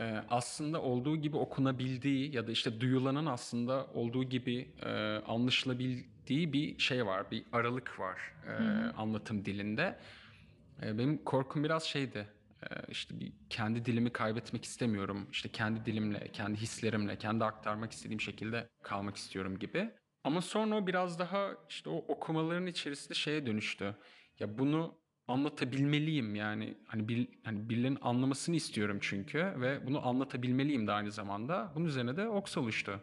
e, 0.00 0.04
aslında 0.28 0.82
olduğu 0.82 1.16
gibi 1.16 1.36
okunabildiği 1.36 2.34
ya 2.34 2.46
da 2.46 2.52
işte 2.52 2.80
duyulanın 2.80 3.26
aslında 3.26 3.86
olduğu 3.86 4.24
gibi 4.24 4.68
e, 4.82 4.90
anlaşılabildiği 5.26 6.52
bir 6.52 6.78
şey 6.78 7.06
var, 7.06 7.30
bir 7.30 7.44
aralık 7.52 8.00
var 8.00 8.20
e, 8.48 8.52
anlatım 8.96 9.44
dilinde. 9.44 9.98
E, 10.82 10.98
benim 10.98 11.24
korkum 11.24 11.64
biraz 11.64 11.82
şeydi, 11.82 12.28
e, 12.62 12.66
işte 12.88 13.20
bir 13.20 13.32
kendi 13.50 13.84
dilimi 13.84 14.10
kaybetmek 14.10 14.64
istemiyorum, 14.64 15.28
işte 15.32 15.48
kendi 15.48 15.84
dilimle, 15.86 16.28
kendi 16.32 16.56
hislerimle, 16.60 17.18
kendi 17.18 17.44
aktarmak 17.44 17.92
istediğim 17.92 18.20
şekilde 18.20 18.68
kalmak 18.82 19.16
istiyorum 19.16 19.58
gibi. 19.58 19.90
Ama 20.24 20.40
sonra 20.40 20.76
o 20.76 20.86
biraz 20.86 21.18
daha 21.18 21.50
işte 21.68 21.90
o 21.90 21.96
okumaların 21.96 22.66
içerisinde 22.66 23.14
şeye 23.14 23.46
dönüştü. 23.46 23.96
Ya 24.38 24.58
bunu 24.58 25.03
anlatabilmeliyim 25.28 26.34
yani 26.34 26.74
hani 26.86 27.08
bir 27.08 27.28
hani 27.44 27.68
birilerinin 27.68 27.98
anlamasını 28.02 28.56
istiyorum 28.56 28.98
çünkü 29.00 29.38
ve 29.38 29.86
bunu 29.86 30.06
anlatabilmeliyim 30.08 30.86
de 30.86 30.92
aynı 30.92 31.12
zamanda. 31.12 31.72
Bunun 31.74 31.84
üzerine 31.86 32.16
de 32.16 32.28
Ox 32.28 32.56
oluştu. 32.56 33.00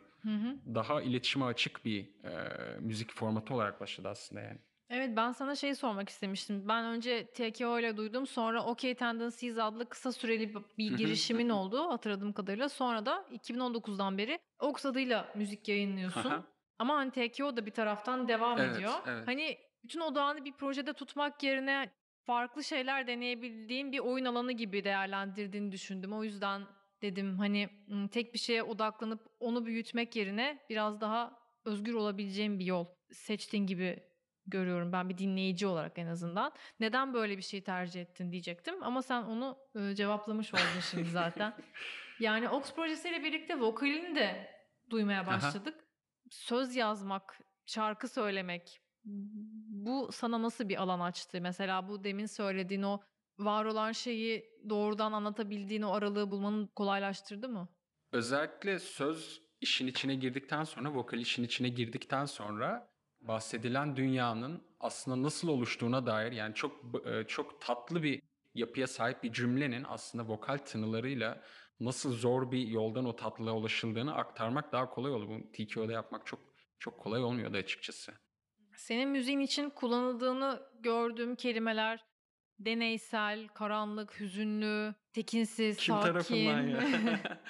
Daha 0.76 1.02
iletişime 1.02 1.46
açık 1.46 1.86
bir 1.86 2.24
e, 2.24 2.50
müzik 2.80 3.14
formatı 3.14 3.54
olarak 3.54 3.82
başladı 3.82 4.08
aslında 4.10 4.42
yani. 4.42 4.60
Evet 4.90 5.18
ben 5.18 5.32
sana 5.32 5.56
şey 5.56 5.76
sormak 5.76 6.10
istemiştim. 6.10 6.68
Ben 6.68 6.86
önce 6.86 7.28
TKO 7.28 7.80
ile 7.80 7.98
duydum. 7.98 8.28
Sonra 8.28 8.64
OK 8.64 8.96
Tendencies 8.96 9.58
adlı 9.58 9.90
kısa 9.90 10.12
süreli 10.12 10.54
bir 10.78 10.98
girişimin 10.98 11.50
olduğu 11.50 11.90
hatırladığım 11.90 12.34
kadarıyla. 12.34 12.70
Sonra 12.70 13.06
da 13.06 13.26
2019'dan 13.32 14.18
beri 14.18 14.40
Ox 14.60 14.86
adıyla 14.86 15.32
müzik 15.36 15.68
yayınlıyorsun. 15.68 16.34
Ama 16.80 16.96
hani 16.96 17.12
TKO 17.12 17.58
da 17.58 17.66
bir 17.66 17.72
taraftan 17.72 18.28
devam 18.28 18.60
Evet, 18.60 18.76
ediyor. 18.76 18.94
evet. 19.08 19.28
Hani 19.28 19.58
bütün 19.84 20.00
odağını 20.00 20.46
bir 20.46 20.54
projede 20.54 20.94
tutmak 20.94 21.44
yerine 21.44 21.90
farklı 22.26 22.64
şeyler 22.64 23.08
deneyebildiğin 23.08 23.92
bir 23.92 24.00
oyun 24.00 24.26
alanı 24.26 24.52
gibi 24.52 24.84
değerlendirdiğini 24.84 25.72
düşündüm. 25.72 26.14
O 26.14 26.24
yüzden 26.24 26.62
dedim 27.02 27.38
hani 27.38 27.70
tek 28.12 28.34
bir 28.34 28.40
şeye 28.40 28.64
odaklanıp 28.64 29.28
onu 29.40 29.66
büyütmek 29.66 30.16
yerine 30.16 30.60
biraz 30.70 31.02
daha 31.02 31.40
özgür 31.66 31.94
olabileceğim 31.94 32.60
bir 32.60 32.66
yol 32.66 32.86
seçtiğin 33.12 33.68
gibi 33.68 34.04
görüyorum 34.46 34.92
ben 34.92 35.10
bir 35.10 35.18
dinleyici 35.18 35.68
olarak 35.68 35.98
en 36.00 36.08
azından. 36.08 36.54
Neden 36.80 37.14
böyle 37.14 37.38
bir 37.38 37.42
şey 37.42 37.64
tercih 37.64 38.02
ettin 38.02 38.32
diyecektim 38.32 38.84
ama 38.84 39.02
sen 39.02 39.24
onu 39.24 39.58
e, 39.76 39.96
cevaplamış 39.96 40.54
oldun 40.54 40.82
şimdi 40.92 41.10
zaten. 41.10 41.54
Yani 42.20 42.50
Ox 42.50 42.74
projesiyle 42.74 43.24
birlikte 43.24 43.60
vokalini 43.60 44.16
de 44.16 44.52
duymaya 44.90 45.22
Aha. 45.22 45.28
başladık. 45.28 45.86
Söz 46.30 46.76
yazmak, 46.76 47.40
şarkı 47.66 48.08
söylemek 48.08 48.82
bu 49.04 50.10
sana 50.12 50.42
nasıl 50.42 50.70
bir 50.70 50.82
alan 50.82 51.00
açtı? 51.00 51.42
Mesela 51.42 51.88
bu 51.88 52.04
demin 52.04 52.26
söylediğin 52.26 52.82
o 52.84 53.00
var 53.40 53.66
olan 53.66 53.92
şeyi 53.92 54.46
doğrudan 54.70 55.12
anlatabildiğin 55.12 55.82
o 55.82 55.92
aralığı 55.92 56.32
bulmanı 56.32 56.68
kolaylaştırdı 56.76 57.50
mı? 57.50 57.70
Özellikle 58.12 58.80
söz 58.80 59.42
işin 59.62 59.88
içine 59.88 60.16
girdikten 60.16 60.64
sonra, 60.64 60.94
vokal 60.94 61.20
işin 61.20 61.44
içine 61.44 61.70
girdikten 61.70 62.26
sonra 62.26 62.92
bahsedilen 63.22 63.96
dünyanın 63.96 64.64
aslında 64.80 65.24
nasıl 65.24 65.48
oluştuğuna 65.48 66.06
dair 66.06 66.32
yani 66.32 66.56
çok 66.56 67.06
e, 67.08 67.24
çok 67.28 67.62
tatlı 67.62 68.04
bir 68.04 68.22
yapıya 68.54 68.88
sahip 68.88 69.24
bir 69.24 69.34
cümlenin 69.34 69.86
aslında 69.88 70.28
vokal 70.28 70.58
tınılarıyla 70.58 71.42
nasıl 71.80 72.14
zor 72.14 72.52
bir 72.52 72.68
yoldan 72.68 73.06
o 73.06 73.16
tatlılığa 73.16 73.54
ulaşıldığını 73.54 74.16
aktarmak 74.16 74.72
daha 74.72 74.90
kolay 74.90 75.12
oldu. 75.12 75.28
Bunu 75.30 75.52
TKO'da 75.52 75.92
yapmak 75.92 76.26
çok 76.26 76.40
çok 76.80 77.00
kolay 77.00 77.24
olmuyordu 77.24 77.58
açıkçası. 77.58 78.14
Senin 78.76 79.10
müziğin 79.10 79.40
için 79.40 79.70
kullanıldığını 79.70 80.62
gördüğüm 80.80 81.36
kelimeler 81.36 82.06
deneysel, 82.60 83.48
karanlık, 83.48 84.20
hüzünlü, 84.20 84.96
tekinsiz, 85.14 85.78
Kim 85.78 85.96
sakin. 85.96 86.08
tarafından 86.08 86.62
ya? 86.62 86.82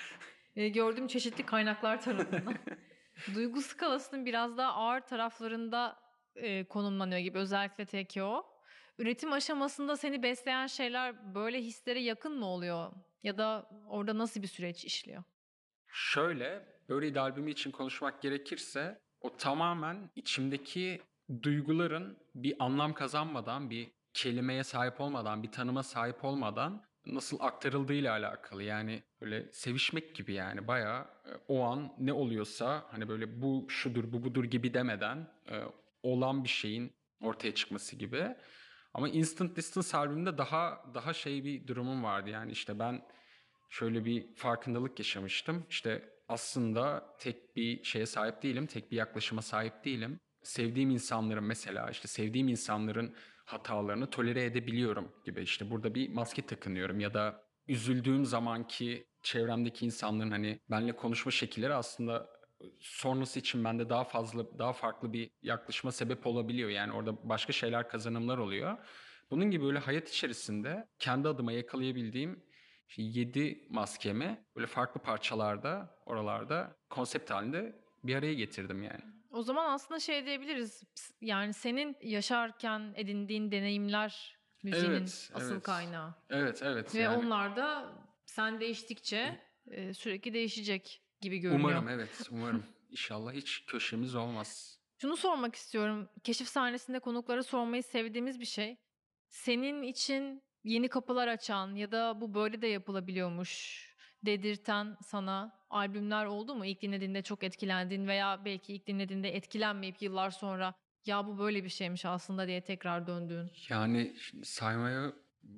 E, 0.55 0.69
gördüğüm 0.69 1.07
çeşitli 1.07 1.45
kaynaklar 1.45 2.01
tarafından. 2.01 2.55
Duygu 3.35 3.61
skalasının 3.61 4.25
biraz 4.25 4.57
daha 4.57 4.73
ağır 4.73 5.01
taraflarında 5.01 5.99
e, 6.35 6.65
konumlanıyor 6.67 7.19
gibi 7.19 7.37
özellikle 7.37 7.85
TKO. 7.85 8.45
Üretim 8.97 9.33
aşamasında 9.33 9.97
seni 9.97 10.23
besleyen 10.23 10.67
şeyler 10.67 11.35
böyle 11.35 11.61
hislere 11.61 11.99
yakın 11.99 12.39
mı 12.39 12.45
oluyor? 12.45 12.91
Ya 13.23 13.37
da 13.37 13.69
orada 13.87 14.17
nasıl 14.17 14.41
bir 14.41 14.47
süreç 14.47 14.85
işliyor? 14.85 15.23
Şöyle, 15.87 16.65
Buried 16.89 17.15
albümü 17.15 17.51
için 17.51 17.71
konuşmak 17.71 18.21
gerekirse 18.21 19.01
o 19.21 19.37
tamamen 19.37 20.09
içimdeki 20.15 21.01
duyguların 21.43 22.17
bir 22.35 22.55
anlam 22.59 22.93
kazanmadan, 22.93 23.69
bir 23.69 23.91
kelimeye 24.13 24.63
sahip 24.63 25.01
olmadan, 25.01 25.43
bir 25.43 25.51
tanıma 25.51 25.83
sahip 25.83 26.25
olmadan 26.25 26.83
nasıl 27.05 27.37
aktarıldığıyla 27.39 28.11
alakalı. 28.11 28.63
Yani 28.63 29.03
böyle 29.21 29.51
sevişmek 29.51 30.15
gibi 30.15 30.33
yani 30.33 30.67
bayağı 30.67 31.01
e, 31.01 31.31
o 31.47 31.63
an 31.63 31.93
ne 31.99 32.13
oluyorsa 32.13 32.85
hani 32.91 33.07
böyle 33.07 33.41
bu 33.41 33.65
şudur 33.69 34.11
bu 34.11 34.23
budur 34.23 34.43
gibi 34.43 34.73
demeden 34.73 35.27
e, 35.49 35.63
olan 36.03 36.43
bir 36.43 36.49
şeyin 36.49 36.93
ortaya 37.21 37.55
çıkması 37.55 37.95
gibi. 37.95 38.35
Ama 38.93 39.09
Instant 39.09 39.55
Distance 39.55 39.97
albümünde 39.97 40.37
daha 40.37 40.85
daha 40.93 41.13
şey 41.13 41.43
bir 41.45 41.67
durumum 41.67 42.03
vardı. 42.03 42.29
Yani 42.29 42.51
işte 42.51 42.79
ben 42.79 43.01
şöyle 43.69 44.05
bir 44.05 44.35
farkındalık 44.35 44.99
yaşamıştım. 44.99 45.65
İşte 45.69 46.09
aslında 46.27 47.15
tek 47.19 47.55
bir 47.55 47.83
şeye 47.83 48.05
sahip 48.05 48.43
değilim, 48.43 48.67
tek 48.67 48.91
bir 48.91 48.97
yaklaşıma 48.97 49.41
sahip 49.41 49.85
değilim. 49.85 50.19
Sevdiğim 50.43 50.89
insanların 50.89 51.43
mesela 51.43 51.89
işte 51.89 52.07
sevdiğim 52.07 52.47
insanların 52.47 53.15
hatalarını 53.45 54.09
tolere 54.09 54.45
edebiliyorum 54.45 55.11
gibi. 55.25 55.41
İşte 55.41 55.71
burada 55.71 55.95
bir 55.95 56.09
maske 56.09 56.41
takınıyorum 56.41 56.99
ya 56.99 57.13
da 57.13 57.43
üzüldüğüm 57.67 58.25
zamanki 58.25 59.07
çevremdeki 59.23 59.85
insanların 59.85 60.31
hani 60.31 60.59
benimle 60.69 60.95
konuşma 60.95 61.31
şekilleri 61.31 61.73
aslında 61.73 62.29
sonrası 62.79 63.39
için 63.39 63.63
bende 63.63 63.89
daha 63.89 64.03
fazla 64.03 64.59
daha 64.59 64.73
farklı 64.73 65.13
bir 65.13 65.29
yaklaşıma 65.41 65.91
sebep 65.91 66.27
olabiliyor. 66.27 66.69
Yani 66.69 66.93
orada 66.93 67.29
başka 67.29 67.53
şeyler 67.53 67.89
kazanımlar 67.89 68.37
oluyor. 68.37 68.77
Bunun 69.31 69.51
gibi 69.51 69.63
böyle 69.63 69.79
hayat 69.79 70.09
içerisinde 70.09 70.87
kendi 70.99 71.27
adıma 71.27 71.51
yakalayabildiğim 71.51 72.43
7 72.97 73.67
maskemi 73.69 74.45
böyle 74.55 74.67
farklı 74.67 75.01
parçalarda 75.01 75.95
oralarda 76.05 76.75
konsept 76.89 77.31
halinde 77.31 77.81
bir 78.03 78.15
araya 78.15 78.33
getirdim 78.33 78.83
yani. 78.83 79.20
O 79.31 79.43
zaman 79.43 79.73
aslında 79.73 79.99
şey 79.99 80.25
diyebiliriz. 80.25 80.83
Yani 81.21 81.53
senin 81.53 81.97
yaşarken 82.01 82.93
edindiğin 82.95 83.51
deneyimler 83.51 84.37
müziğin 84.63 84.91
Evet, 84.91 85.31
asıl 85.33 85.53
evet. 85.53 85.63
kaynağı. 85.63 86.15
Evet 86.29 86.61
evet. 86.63 86.95
Ve 86.95 86.99
yani. 86.99 87.17
onlar 87.17 87.55
da 87.55 87.93
sen 88.25 88.59
değiştikçe 88.59 89.39
e, 89.67 89.93
sürekli 89.93 90.33
değişecek 90.33 91.01
gibi 91.21 91.37
görünüyor. 91.37 91.69
Umarım 91.69 91.89
evet 91.89 92.27
umarım. 92.31 92.63
İnşallah 92.89 93.33
hiç 93.33 93.65
köşemiz 93.65 94.15
olmaz. 94.15 94.79
Şunu 94.97 95.17
sormak 95.17 95.55
istiyorum. 95.55 96.09
Keşif 96.23 96.47
sahnesinde 96.47 96.99
konuklara 96.99 97.43
sormayı 97.43 97.83
sevdiğimiz 97.83 98.39
bir 98.39 98.45
şey. 98.45 98.77
Senin 99.29 99.83
için 99.83 100.43
yeni 100.63 100.87
kapılar 100.87 101.27
açan 101.27 101.75
ya 101.75 101.91
da 101.91 102.21
bu 102.21 102.33
böyle 102.33 102.61
de 102.61 102.67
yapılabiliyormuş 102.67 103.90
dedirten 104.25 104.97
sana 105.03 105.61
albümler 105.69 106.25
oldu 106.25 106.55
mu? 106.55 106.65
İlk 106.65 106.81
dinlediğinde 106.81 107.21
çok 107.21 107.43
etkilendiğin 107.43 108.07
veya 108.07 108.45
belki 108.45 108.73
ilk 108.73 108.87
dinlediğinde 108.87 109.35
etkilenmeyip 109.35 110.01
yıllar 110.01 110.31
sonra 110.31 110.73
ya 111.05 111.27
bu 111.27 111.39
böyle 111.39 111.63
bir 111.63 111.69
şeymiş 111.69 112.05
aslında 112.05 112.47
diye 112.47 112.61
tekrar 112.61 113.07
döndüğün. 113.07 113.51
Yani 113.69 114.15
saymaya 114.43 115.13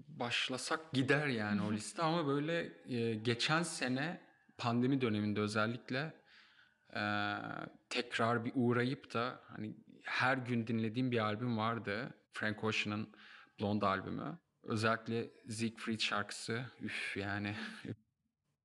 başlasak 0.08 0.92
gider 0.94 1.28
yani 1.28 1.62
o 1.62 1.72
liste 1.74 2.02
ama 2.02 2.28
böyle 2.28 2.72
e, 2.86 3.14
geçen 3.14 3.64
sene 3.64 4.22
pandemi 4.58 5.02
döneminde 5.02 5.40
özellikle 5.40 6.14
e, 6.96 7.36
tekrar 7.90 8.46
bir 8.46 8.52
uğrayıp 8.56 9.14
da 9.14 9.42
hani 9.48 9.76
her 10.04 10.38
gün 10.38 10.68
dinlediğim 10.68 11.12
bir 11.12 11.18
albüm 11.18 11.58
vardı. 11.58 12.14
Frank 12.34 12.64
Ocean'ın 12.64 13.10
Blonde 13.60 13.86
albümü. 13.86 14.40
Özellikle 14.64 15.32
Siegfried 15.50 16.00
şarkısı. 16.00 16.66
Üf 16.82 17.18
yani. 17.18 17.56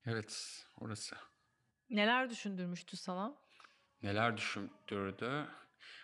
Evet 0.08 0.64
orası. 0.80 1.16
Neler 1.90 2.30
düşündürmüştü 2.30 2.96
sana? 2.96 3.34
Neler 4.02 4.36
düşündürdü? 4.36 5.48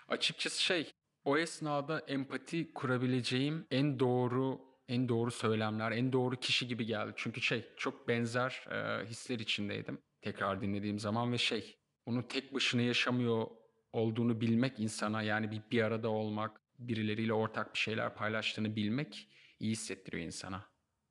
Açıkçası 0.08 0.62
şey, 0.62 0.92
o 1.25 1.38
esnada 1.38 1.99
empati 2.00 2.73
kurabileceğim 2.73 3.66
en 3.70 3.99
doğru 3.99 4.75
en 4.88 5.08
doğru 5.08 5.30
söylemler, 5.30 5.92
en 5.92 6.12
doğru 6.12 6.37
kişi 6.37 6.68
gibi 6.68 6.87
geldi. 6.87 7.12
Çünkü 7.16 7.40
şey 7.40 7.68
çok 7.76 8.08
benzer 8.08 8.64
e, 8.70 9.06
hisler 9.06 9.38
içindeydim 9.38 9.99
tekrar 10.20 10.61
dinlediğim 10.61 10.99
zaman 10.99 11.32
ve 11.32 11.38
şey 11.38 11.78
bunu 12.06 12.28
tek 12.28 12.54
başına 12.54 12.82
yaşamıyor 12.82 13.46
olduğunu 13.92 14.40
bilmek 14.40 14.80
insana 14.80 15.23
yani 15.23 15.50
bir, 15.50 15.62
bir 15.70 15.82
arada 15.82 16.08
olmak, 16.08 16.61
birileriyle 16.78 17.32
ortak 17.32 17.75
bir 17.75 17.78
şeyler 17.78 18.14
paylaştığını 18.14 18.76
bilmek 18.76 19.28
iyi 19.61 19.73
hissettiriyor 19.73 20.25
insana. 20.25 20.66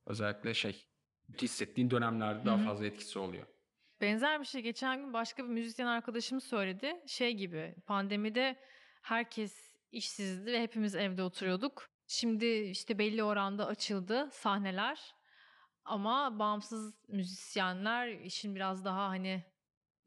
Özellikle 0.05 0.53
şey 0.53 0.85
kötü 1.32 1.44
hissettiğin 1.46 1.92
dönemlerde 1.92 2.46
daha 2.46 2.58
Hı 2.58 2.62
hı. 2.62 2.65
fazla 2.65 2.86
etkisi 2.86 3.20
oluyor. 3.20 3.48
Benzer 4.01 4.39
bir 4.39 4.46
şey 4.46 4.62
geçen 4.62 5.00
gün 5.00 5.13
başka 5.13 5.44
bir 5.44 5.50
müzisyen 5.50 5.88
arkadaşım 5.88 6.42
söyledi. 6.42 7.01
Şey 7.08 7.34
gibi 7.34 7.75
pandemide 7.86 8.60
herkes 9.01 9.74
işsizdi 9.92 10.51
ve 10.51 10.62
hepimiz 10.62 10.96
evde 10.96 11.24
oturuyorduk. 11.24 11.89
Şimdi 12.08 12.46
işte 12.46 13.00
belli 13.00 13.24
oranda 13.24 13.68
açıldı 13.68 14.30
sahneler. 14.32 15.15
Ama 15.86 16.39
bağımsız 16.39 16.94
müzisyenler 17.08 18.08
işin 18.08 18.56
biraz 18.56 18.86
daha 18.86 19.08
hani 19.10 19.44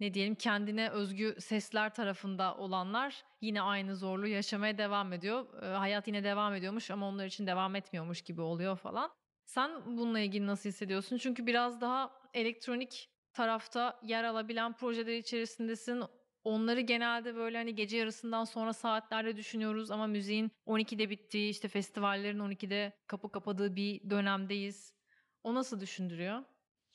ne 0.01 0.15
diyelim 0.15 0.35
kendine 0.35 0.91
özgü 0.91 1.37
sesler 1.41 1.95
tarafında 1.95 2.57
olanlar 2.57 3.25
yine 3.41 3.63
aynı 3.63 3.97
zorluğu 3.97 4.27
yaşamaya 4.27 4.79
devam 4.79 5.13
ediyor. 5.13 5.63
Ee, 5.63 5.67
hayat 5.67 6.09
yine 6.09 6.25
devam 6.25 6.55
ediyormuş 6.55 6.91
ama 6.91 7.09
onlar 7.09 7.27
için 7.27 7.47
devam 7.47 7.75
etmiyormuş 7.75 8.23
gibi 8.23 8.41
oluyor 8.41 8.77
falan. 8.77 9.11
Sen 9.47 9.87
bununla 9.87 10.21
ilgili 10.21 10.47
nasıl 10.47 10.69
hissediyorsun? 10.69 11.17
Çünkü 11.17 11.47
biraz 11.47 11.81
daha 11.81 12.13
elektronik 12.35 13.11
tarafta 13.33 14.01
yer 14.03 14.25
alabilen 14.25 14.73
projeler 14.73 15.19
içerisindesin. 15.19 16.03
Onları 16.45 16.81
genelde 16.81 17.35
böyle 17.35 17.57
hani 17.57 17.75
gece 17.75 17.97
yarısından 17.97 18.45
sonra 18.45 18.73
saatlerde 18.73 19.37
düşünüyoruz 19.37 19.91
ama 19.91 20.07
müziğin 20.07 20.51
12'de 20.67 21.11
bittiği, 21.11 21.51
işte 21.51 21.69
festivallerin 21.69 22.39
12'de 22.39 22.93
kapı 23.07 23.33
kapadığı 23.33 23.77
bir 23.77 24.11
dönemdeyiz. 24.11 24.95
O 25.43 25.55
nasıl 25.55 25.81
düşündürüyor? 25.81 26.43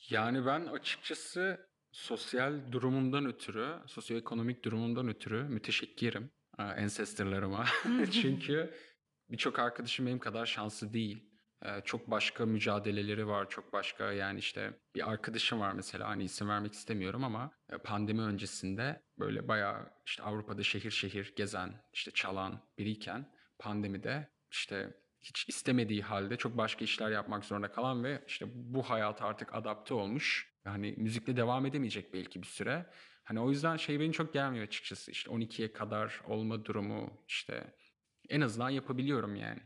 Yani 0.09 0.45
ben 0.45 0.65
açıkçası 0.65 1.67
sosyal 1.91 2.71
durumumdan 2.71 3.25
ötürü, 3.25 3.79
sosyoekonomik 3.85 4.65
durumumdan 4.65 5.07
ötürü 5.07 5.43
müteşekkirim 5.43 6.31
e, 6.59 6.61
ancestorlarıma. 6.63 7.65
Çünkü 8.11 8.73
birçok 9.29 9.59
arkadaşım 9.59 10.05
benim 10.05 10.19
kadar 10.19 10.45
şanslı 10.45 10.93
değil. 10.93 11.30
E, 11.65 11.81
Çok 11.85 12.11
başka 12.11 12.45
mücadeleleri 12.45 13.27
var, 13.27 13.49
çok 13.49 13.73
başka 13.73 14.11
yani 14.11 14.39
işte 14.39 14.73
bir 14.95 15.11
arkadaşım 15.11 15.59
var 15.59 15.71
mesela 15.73 16.09
hani 16.09 16.23
isim 16.23 16.49
vermek 16.49 16.73
istemiyorum 16.73 17.23
ama 17.23 17.51
e, 17.69 17.77
pandemi 17.77 18.21
öncesinde 18.21 19.01
böyle 19.19 19.47
bayağı 19.47 19.89
işte 20.05 20.23
Avrupa'da 20.23 20.63
şehir 20.63 20.91
şehir 20.91 21.33
gezen, 21.35 21.73
işte 21.93 22.11
çalan 22.11 22.59
biriyken 22.77 23.31
pandemide 23.59 24.29
işte 24.51 24.93
hiç 25.21 25.49
istemediği 25.49 26.01
halde 26.01 26.37
çok 26.37 26.57
başka 26.57 26.85
işler 26.85 27.11
yapmak 27.11 27.45
zorunda 27.45 27.71
kalan 27.71 28.03
ve 28.03 28.23
işte 28.27 28.45
bu 28.53 28.83
hayata 28.83 29.25
artık 29.25 29.55
adapte 29.55 29.93
olmuş. 29.93 30.51
Yani 30.65 30.93
müzikle 30.97 31.37
devam 31.37 31.65
edemeyecek 31.65 32.13
belki 32.13 32.41
bir 32.41 32.47
süre. 32.47 32.85
Hani 33.23 33.39
o 33.39 33.49
yüzden 33.49 33.77
şey 33.77 33.99
beni 33.99 34.13
çok 34.13 34.33
gelmiyor 34.33 34.65
açıkçası. 34.65 35.11
İşte 35.11 35.31
12'ye 35.31 35.73
kadar 35.73 36.21
olma 36.27 36.65
durumu 36.65 37.23
işte 37.27 37.73
en 38.29 38.41
azından 38.41 38.69
yapabiliyorum 38.69 39.35
yani. 39.35 39.61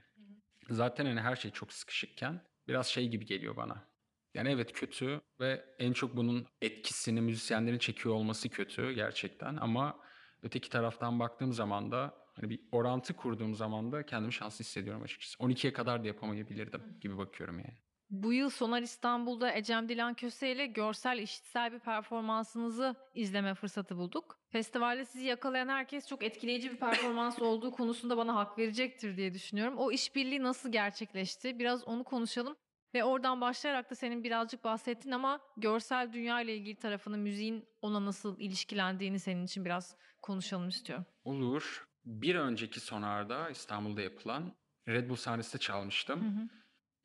Zaten 0.70 1.06
hani 1.06 1.22
her 1.22 1.36
şey 1.36 1.52
çok 1.52 1.74
sıkışıkken 1.74 2.42
biraz 2.68 2.88
şey 2.88 3.08
gibi 3.10 3.26
geliyor 3.26 3.56
bana. 3.56 3.90
Yani 4.34 4.50
evet 4.50 4.74
kötü 4.74 5.22
ve 5.40 5.66
en 5.80 5.94
çok 5.94 6.18
bunun 6.18 6.48
etkisini 6.62 7.22
müzisyenlerin 7.22 7.78
çekiyor 7.78 8.16
olması 8.16 8.50
kötü 8.50 8.92
gerçekten 8.92 9.56
ama 9.56 10.00
öteki 10.42 10.70
taraftan 10.70 11.20
baktığım 11.20 11.54
zaman 11.54 11.92
da 11.92 12.18
hani 12.36 12.50
bir 12.50 12.60
orantı 12.72 13.16
kurduğum 13.16 13.56
zaman 13.56 13.92
da 13.92 14.06
kendimi 14.06 14.34
şanslı 14.34 14.60
hissediyorum 14.60 15.04
açıkçası. 15.04 15.36
12'ye 15.40 15.74
kadar 15.74 16.04
da 16.04 16.08
yapamayabilirdim 16.08 16.84
gibi 17.02 17.18
bakıyorum 17.18 17.60
yani. 17.60 17.85
Bu 18.10 18.34
yıl 18.34 18.50
Sonar 18.50 18.82
İstanbul'da 18.82 19.56
Ecem 19.56 19.90
Dilan 19.90 20.14
Köse 20.14 20.52
ile 20.52 20.66
görsel 20.66 21.20
işitsel 21.20 21.74
bir 21.74 21.80
performansınızı 21.80 22.96
izleme 23.14 23.54
fırsatı 23.54 23.98
bulduk. 23.98 24.40
Festivalde 24.50 25.06
sizi 25.06 25.26
yakalayan 25.26 25.68
herkes 25.68 26.08
çok 26.08 26.24
etkileyici 26.24 26.72
bir 26.72 26.78
performans 26.78 27.42
olduğu 27.42 27.72
konusunda 27.72 28.18
bana 28.18 28.36
hak 28.36 28.58
verecektir 28.58 29.18
diye 29.18 29.34
düşünüyorum. 29.34 29.78
O 29.78 29.92
işbirliği 29.92 30.44
nasıl 30.44 30.72
gerçekleşti? 30.72 31.60
Biraz 31.60 31.84
onu 31.84 32.03
konuşalım. 32.03 32.56
Ve 32.94 33.03
oradan 33.03 33.42
başlayarak 33.42 33.92
da 33.92 33.96
senin 33.96 34.24
birazcık 34.24 34.64
bahsettin 34.64 35.12
ama 35.12 35.40
görsel 35.58 36.14
dünya 36.14 36.42
ile 36.42 36.56
ilgili 36.56 36.75
tarafını, 36.75 37.18
müziğin 37.18 37.66
ona 37.82 38.06
nasıl 38.06 38.40
ilişkilendiğini 38.40 39.20
senin 39.20 39.46
için 39.46 39.66
biraz 39.66 39.96
konuşalım 40.22 40.70
istiyorum. 40.70 41.06
Olur. 41.24 41.88
Bir 42.06 42.36
önceki 42.36 42.79
sonarda 42.79 43.50
İstanbul'da 43.50 44.01
yapılan 44.01 44.53
Red 44.88 45.10
Bull 45.10 45.16
sahnesinde 45.16 45.58
çalmıştım. 45.58 46.22
Hı 46.22 46.42
hı. 46.42 46.50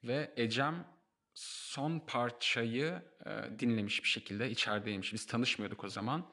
Ve 0.08 0.34
Ecem 0.36 0.84
son 1.34 2.00
parçayı 2.06 3.02
e, 3.26 3.58
dinlemiş 3.58 4.02
bir 4.02 4.08
şekilde 4.08 4.50
içerideymiş. 4.50 5.12
Biz 5.12 5.26
tanışmıyorduk 5.26 5.84
o 5.84 5.88
zaman. 5.88 6.32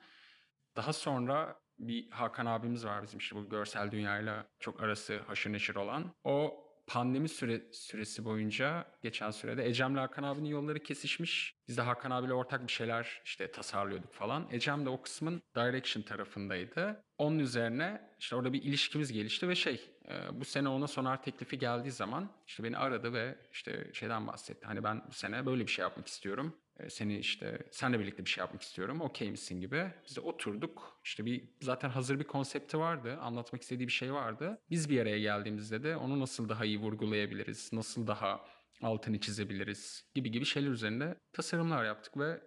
Daha 0.76 0.94
sonra 0.94 1.60
bir 1.80 2.12
Hakan 2.12 2.46
abimiz 2.46 2.86
var 2.86 3.04
bizim 3.04 3.20
işte 3.20 3.36
bu 3.36 3.50
görsel 3.50 3.92
dünyayla 3.92 4.48
çok 4.60 4.82
arası 4.84 5.20
haşır 5.20 5.54
neşir 5.54 5.76
olan. 5.76 6.16
O 6.24 6.67
pandemi 6.88 7.30
süre, 7.30 7.62
süresi 7.72 8.26
boyunca 8.26 8.86
geçen 9.02 9.32
sürede 9.32 9.66
Ecem'le 9.66 9.96
Hakan 9.96 10.24
abinin 10.24 10.50
yolları 10.50 10.80
kesişmiş. 10.80 11.56
Biz 11.68 11.78
de 11.78 11.82
Hakan 11.82 12.12
abiyle 12.12 12.34
ortak 12.34 12.68
bir 12.68 12.72
şeyler 12.72 13.22
işte 13.26 13.52
tasarlıyorduk 13.52 14.14
falan. 14.14 14.48
Ecem 14.52 14.86
de 14.86 14.90
o 14.90 15.02
kısmın 15.02 15.42
direction 15.56 16.04
tarafındaydı. 16.04 17.04
Onun 17.18 17.40
üzerine 17.40 18.12
işte 18.20 18.36
orada 18.36 18.54
bir 18.54 18.64
ilişkimiz 18.64 19.12
gelişti 19.12 19.50
ve 19.50 19.56
şey 19.56 19.82
e, 20.10 20.40
bu 20.40 20.46
sene 20.46 20.70
ona 20.70 20.88
sonar 20.88 21.24
teklifi 21.24 21.60
geldiği 21.60 21.92
zaman 21.92 22.30
işte 22.48 22.64
beni 22.64 22.78
aradı 22.78 23.14
ve 23.14 23.36
işte 23.52 23.90
şeyden 23.94 24.28
bahsetti. 24.28 24.66
Hani 24.66 24.84
ben 24.84 25.02
bu 25.10 25.14
sene 25.14 25.46
böyle 25.46 25.68
bir 25.68 25.72
şey 25.72 25.84
yapmak 25.84 26.08
istiyorum. 26.08 26.56
Seni 26.90 27.18
işte 27.18 27.68
senle 27.72 28.00
birlikte 28.00 28.26
bir 28.26 28.30
şey 28.30 28.42
yapmak 28.42 28.62
istiyorum. 28.62 29.02
Okey 29.02 29.32
misin 29.32 29.62
gibi. 29.62 29.92
Biz 30.08 30.16
de 30.16 30.22
oturduk. 30.22 31.00
İşte 31.04 31.26
bir 31.26 31.50
zaten 31.62 31.90
hazır 31.90 32.20
bir 32.20 32.24
konsepti 32.24 32.80
vardı. 32.80 33.18
Anlatmak 33.22 33.62
istediği 33.62 33.88
bir 33.88 33.92
şey 33.94 34.14
vardı. 34.14 34.62
Biz 34.70 34.90
bir 34.90 35.02
araya 35.02 35.20
geldiğimizde 35.20 35.84
de 35.84 35.96
onu 35.96 36.20
nasıl 36.20 36.50
daha 36.50 36.66
iyi 36.66 36.80
vurgulayabiliriz? 36.80 37.74
Nasıl 37.74 38.08
daha 38.08 38.46
altını 38.82 39.20
çizebiliriz? 39.20 40.06
Gibi 40.16 40.32
gibi 40.32 40.46
şeyler 40.46 40.70
üzerinde 40.70 41.18
tasarımlar 41.34 41.86
yaptık 41.86 42.18
ve 42.18 42.42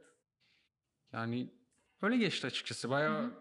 yani 1.13 1.51
öyle 2.03 2.17
geçti 2.17 2.47
açıkçası. 2.47 2.91
Bayağı 2.91 3.35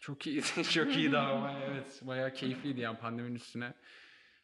çok 0.00 0.26
iyi 0.26 0.42
çok 0.72 0.96
iyiydi 0.96 1.18
ama 1.18 1.60
evet 1.64 2.00
bayağı 2.02 2.32
keyifliydi 2.32 2.80
yani 2.80 2.98
pandeminin 2.98 3.34
üstüne 3.34 3.74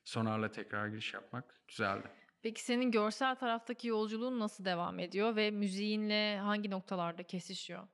sonarla 0.05 0.51
tekrar 0.51 0.88
giriş 0.88 1.14
yapmak 1.14 1.61
güzeldi. 1.68 2.09
Peki 2.42 2.62
senin 2.62 2.90
görsel 2.90 3.35
taraftaki 3.37 3.88
yolculuğun 3.88 4.40
nasıl 4.40 4.64
devam 4.64 4.98
ediyor 4.98 5.37
ve 5.37 5.50
müziğinle 5.50 6.38
hangi 6.38 6.70
noktalarda 6.70 7.22
kesişiyor? 7.22 7.88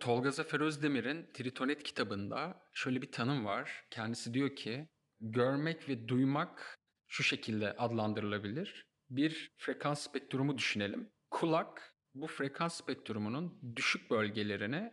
Tolga 0.00 0.30
Zafer 0.30 0.60
Özdemir'in 0.60 1.32
Tritonet 1.34 1.82
kitabında 1.82 2.62
şöyle 2.72 3.02
bir 3.02 3.12
tanım 3.12 3.44
var. 3.44 3.84
Kendisi 3.90 4.34
diyor 4.34 4.56
ki 4.56 4.88
görmek 5.20 5.88
ve 5.88 6.08
duymak 6.08 6.78
şu 7.06 7.22
şekilde 7.22 7.72
adlandırılabilir. 7.72 8.86
Bir 9.10 9.52
frekans 9.56 10.02
spektrumu 10.02 10.58
düşünelim. 10.58 11.10
Kulak 11.30 11.94
bu 12.14 12.26
frekans 12.26 12.74
spektrumunun 12.74 13.60
düşük 13.76 14.10
bölgelerini 14.10 14.92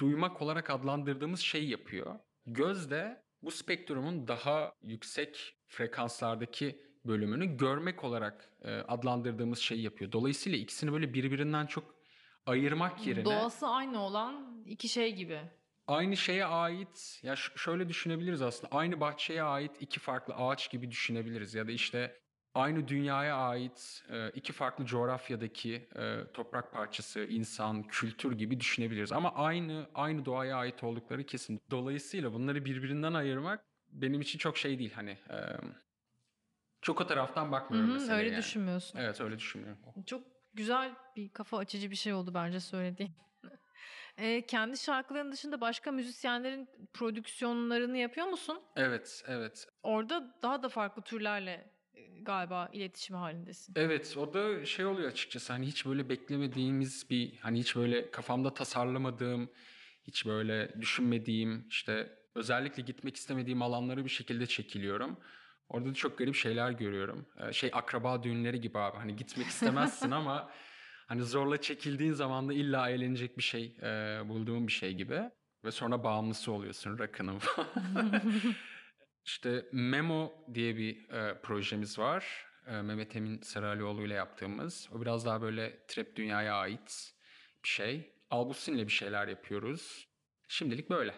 duymak 0.00 0.42
olarak 0.42 0.70
adlandırdığımız 0.70 1.40
şeyi 1.40 1.70
yapıyor. 1.70 2.18
Göz 2.46 2.90
de 2.90 3.22
bu 3.42 3.50
spektrumun 3.50 4.28
daha 4.28 4.72
yüksek 4.82 5.56
frekanslardaki 5.68 6.91
bölümünü 7.04 7.56
görmek 7.56 8.04
olarak 8.04 8.50
e, 8.64 8.70
adlandırdığımız 8.74 9.58
şeyi 9.58 9.82
yapıyor. 9.82 10.12
Dolayısıyla 10.12 10.58
ikisini 10.58 10.92
böyle 10.92 11.14
birbirinden 11.14 11.66
çok 11.66 11.94
ayırmak 12.46 13.06
yerine 13.06 13.24
Doğası 13.24 13.66
aynı 13.66 14.00
olan 14.00 14.62
iki 14.66 14.88
şey 14.88 15.14
gibi. 15.14 15.40
aynı 15.86 16.16
şeye 16.16 16.44
ait 16.44 17.20
ya 17.22 17.36
şöyle 17.36 17.88
düşünebiliriz 17.88 18.42
aslında 18.42 18.76
aynı 18.76 19.00
bahçeye 19.00 19.42
ait 19.42 19.70
iki 19.80 20.00
farklı 20.00 20.34
ağaç 20.34 20.70
gibi 20.70 20.90
düşünebiliriz 20.90 21.54
ya 21.54 21.66
da 21.66 21.72
işte 21.72 22.16
aynı 22.54 22.88
dünyaya 22.88 23.36
ait 23.36 24.04
e, 24.10 24.30
iki 24.30 24.52
farklı 24.52 24.84
coğrafyadaki 24.84 25.88
e, 25.96 26.32
toprak 26.34 26.72
parçası, 26.72 27.20
insan, 27.24 27.82
kültür 27.82 28.32
gibi 28.38 28.60
düşünebiliriz 28.60 29.12
ama 29.12 29.34
aynı 29.34 29.86
aynı 29.94 30.24
doğaya 30.24 30.56
ait 30.56 30.84
oldukları 30.84 31.26
kesin. 31.26 31.60
Dolayısıyla 31.70 32.32
bunları 32.32 32.64
birbirinden 32.64 33.14
ayırmak 33.14 33.64
benim 33.92 34.20
için 34.20 34.38
çok 34.38 34.56
şey 34.58 34.78
değil 34.78 34.92
hani 34.94 35.18
çok 36.82 37.00
o 37.00 37.06
taraftan 37.06 37.52
bakmıyorum 37.52 37.90
hı, 37.90 37.94
meseleye 37.94 38.18
öyle 38.18 38.30
yani. 38.30 38.38
düşünmüyorsun. 38.38 38.98
Evet 38.98 39.20
öyle 39.20 39.38
düşünmüyorum. 39.38 39.82
Çok 40.06 40.22
güzel 40.54 40.92
bir 41.16 41.28
kafa 41.28 41.58
açıcı 41.58 41.90
bir 41.90 41.96
şey 41.96 42.12
oldu 42.12 42.34
bence 42.34 42.60
söylediğin. 42.60 43.12
Ee, 44.18 44.46
kendi 44.46 44.78
şarkıların 44.78 45.32
dışında 45.32 45.60
başka 45.60 45.92
müzisyenlerin 45.92 46.68
prodüksiyonlarını 46.94 47.98
yapıyor 47.98 48.26
musun? 48.26 48.60
Evet, 48.76 49.24
evet. 49.26 49.66
Orada 49.82 50.38
daha 50.42 50.62
da 50.62 50.68
farklı 50.68 51.02
türlerle 51.02 51.70
e, 51.94 52.20
galiba 52.20 52.68
iletişim 52.72 53.16
halindesin. 53.16 53.74
Evet 53.76 54.16
o 54.16 54.34
da 54.34 54.66
şey 54.66 54.84
oluyor 54.86 55.08
açıkçası 55.08 55.52
hani 55.52 55.66
hiç 55.66 55.86
böyle 55.86 56.08
beklemediğimiz 56.08 57.10
bir 57.10 57.36
hani 57.36 57.58
hiç 57.58 57.76
böyle 57.76 58.10
kafamda 58.10 58.54
tasarlamadığım 58.54 59.50
hiç 60.06 60.26
böyle 60.26 60.80
düşünmediğim 60.80 61.68
işte 61.68 62.18
özellikle 62.34 62.82
gitmek 62.82 63.16
istemediğim 63.16 63.62
alanları 63.62 64.04
bir 64.04 64.10
şekilde 64.10 64.46
çekiliyorum. 64.46 65.16
Orada 65.72 65.88
da 65.90 65.94
çok 65.94 66.18
garip 66.18 66.34
şeyler 66.34 66.70
görüyorum. 66.70 67.26
Ee, 67.40 67.52
şey 67.52 67.70
akraba 67.72 68.22
düğünleri 68.22 68.60
gibi 68.60 68.78
abi. 68.78 68.96
Hani 68.96 69.16
gitmek 69.16 69.46
istemezsin 69.46 70.10
ama 70.20 70.50
hani 71.06 71.22
zorla 71.22 71.60
çekildiğin 71.60 72.12
zaman 72.12 72.48
da 72.48 72.52
illa 72.52 72.90
eğlenecek 72.90 73.38
bir 73.38 73.42
şey 73.42 73.76
e, 73.82 74.20
bulduğun 74.28 74.66
bir 74.66 74.72
şey 74.72 74.94
gibi. 74.94 75.22
Ve 75.64 75.70
sonra 75.70 76.04
bağımlısı 76.04 76.52
oluyorsun 76.52 76.98
rakının 76.98 77.38
falan. 77.38 78.22
işte 79.24 79.66
Memo 79.72 80.32
diye 80.54 80.76
bir 80.76 81.10
e, 81.10 81.40
projemiz 81.40 81.98
var. 81.98 82.46
E, 82.66 82.82
Mehmet 82.82 83.16
Emin 83.16 83.40
Saralioğlu 83.40 84.06
ile 84.06 84.14
yaptığımız. 84.14 84.88
O 84.92 85.00
biraz 85.00 85.26
daha 85.26 85.42
böyle 85.42 85.86
trap 85.88 86.16
dünyaya 86.16 86.54
ait 86.54 87.14
bir 87.64 87.68
şey. 87.68 88.12
Albusin'le 88.30 88.86
bir 88.86 88.92
şeyler 88.92 89.28
yapıyoruz. 89.28 90.08
Şimdilik 90.48 90.90
böyle. 90.90 91.14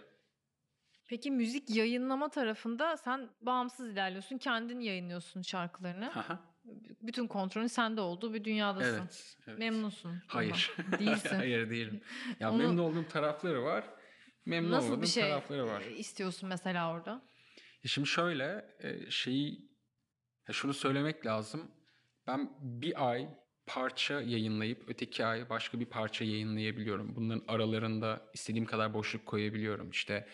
Peki 1.15 1.31
müzik 1.31 1.71
yayınlama 1.71 2.29
tarafında 2.29 2.97
sen 2.97 3.29
bağımsız 3.41 3.89
ilerliyorsun. 3.89 4.39
Kendin 4.39 4.81
yayınlıyorsun 4.81 5.43
şarkılarını. 5.43 6.05
Haha. 6.05 6.41
Bütün 7.03 7.27
kontrolün 7.27 7.67
sende 7.67 8.01
olduğu 8.01 8.35
bir 8.35 8.45
dünyadasın. 8.45 8.99
evet, 9.01 9.37
evet. 9.47 9.59
Memnunsun. 9.59 10.23
Hayır. 10.27 10.73
Değilsin. 10.99 11.37
Hayır 11.37 11.71
değilim. 11.71 12.01
Ya 12.41 12.51
Onu- 12.51 12.59
memnun 12.59 12.79
olduğum 12.79 13.09
tarafları 13.09 13.63
var. 13.63 13.85
Memnun 14.47 14.71
Nasıl 14.71 14.87
olmadığım 14.87 15.03
bir 15.03 15.07
şey 15.07 15.23
tarafları 15.23 15.67
var. 15.67 15.81
e, 15.81 15.97
istiyorsun 15.97 16.49
mesela 16.49 16.93
orada? 16.93 17.23
E 17.85 17.89
Şimdi 17.89 18.09
şöyle 18.09 18.77
e, 18.81 19.11
şeyi 19.11 19.71
şunu 20.53 20.75
söylemek 20.75 21.27
lazım. 21.27 21.71
Ben 22.27 22.51
bir 22.61 23.09
ay 23.11 23.29
parça 23.67 24.21
yayınlayıp 24.21 24.85
öteki 24.89 25.25
ay 25.25 25.51
başka 25.51 25.81
bir 25.81 25.87
parça 25.87 26.25
yayınlayabiliyorum. 26.25 27.17
Bunların 27.17 27.45
aralarında 27.49 28.31
istediğim 28.35 28.67
kadar 28.67 28.95
boşluk 28.95 29.27
koyabiliyorum. 29.27 29.91
İşte 29.91 30.29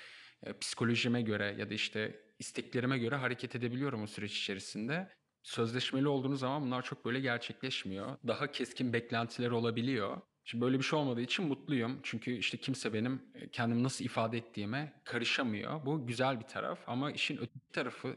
psikolojime 0.60 1.22
göre 1.22 1.56
ya 1.58 1.70
da 1.70 1.74
işte 1.74 2.20
isteklerime 2.38 2.98
göre 2.98 3.16
hareket 3.16 3.56
edebiliyorum 3.56 4.02
o 4.02 4.06
süreç 4.06 4.38
içerisinde. 4.38 5.08
Sözleşmeli 5.42 6.08
olduğunuz 6.08 6.40
zaman 6.40 6.62
bunlar 6.62 6.82
çok 6.82 7.04
böyle 7.04 7.20
gerçekleşmiyor. 7.20 8.16
Daha 8.26 8.52
keskin 8.52 8.92
beklentiler 8.92 9.50
olabiliyor. 9.50 10.20
Şimdi 10.44 10.64
böyle 10.64 10.78
bir 10.78 10.84
şey 10.84 10.98
olmadığı 10.98 11.20
için 11.20 11.44
mutluyum. 11.44 12.00
Çünkü 12.02 12.30
işte 12.32 12.56
kimse 12.56 12.92
benim 12.92 13.22
e, 13.34 13.48
kendimi 13.48 13.82
nasıl 13.82 14.04
ifade 14.04 14.38
ettiğime 14.38 15.00
karışamıyor. 15.04 15.86
Bu 15.86 16.06
güzel 16.06 16.40
bir 16.40 16.46
taraf 16.46 16.78
ama 16.86 17.12
işin 17.12 17.36
öteki 17.36 17.72
tarafı 17.72 18.16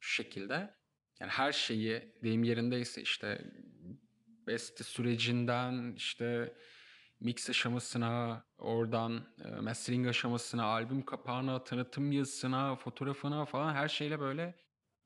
şu 0.00 0.14
şekilde. 0.14 0.74
Yani 1.20 1.30
her 1.30 1.52
şeyi 1.52 2.02
deyim 2.22 2.44
yerindeyse 2.44 3.02
işte 3.02 3.44
beste 4.46 4.84
sürecinden 4.84 5.94
işte 5.96 6.54
mix 7.24 7.50
aşamasına, 7.50 8.44
oradan 8.58 9.20
e, 9.44 9.60
mastering 9.60 10.06
aşamasına, 10.06 10.64
albüm 10.64 11.02
kapağına, 11.04 11.64
tanıtım 11.64 12.12
yazısına, 12.12 12.76
fotoğrafına 12.76 13.44
falan 13.44 13.74
her 13.74 13.88
şeyle 13.88 14.20
böyle 14.20 14.54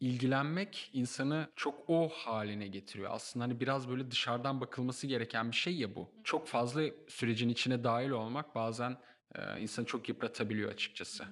ilgilenmek 0.00 0.90
insanı 0.92 1.48
çok 1.56 1.90
o 1.90 2.08
haline 2.08 2.68
getiriyor. 2.68 3.10
Aslında 3.12 3.44
hani 3.44 3.60
biraz 3.60 3.88
böyle 3.88 4.10
dışarıdan 4.10 4.60
bakılması 4.60 5.06
gereken 5.06 5.50
bir 5.50 5.56
şey 5.56 5.76
ya 5.76 5.94
bu. 5.94 6.10
Çok 6.24 6.48
fazla 6.48 6.82
sürecin 7.08 7.48
içine 7.48 7.84
dahil 7.84 8.10
olmak 8.10 8.54
bazen 8.54 8.96
e, 9.34 9.60
insanı 9.60 9.86
çok 9.86 10.08
yıpratabiliyor 10.08 10.72
açıkçası. 10.72 11.24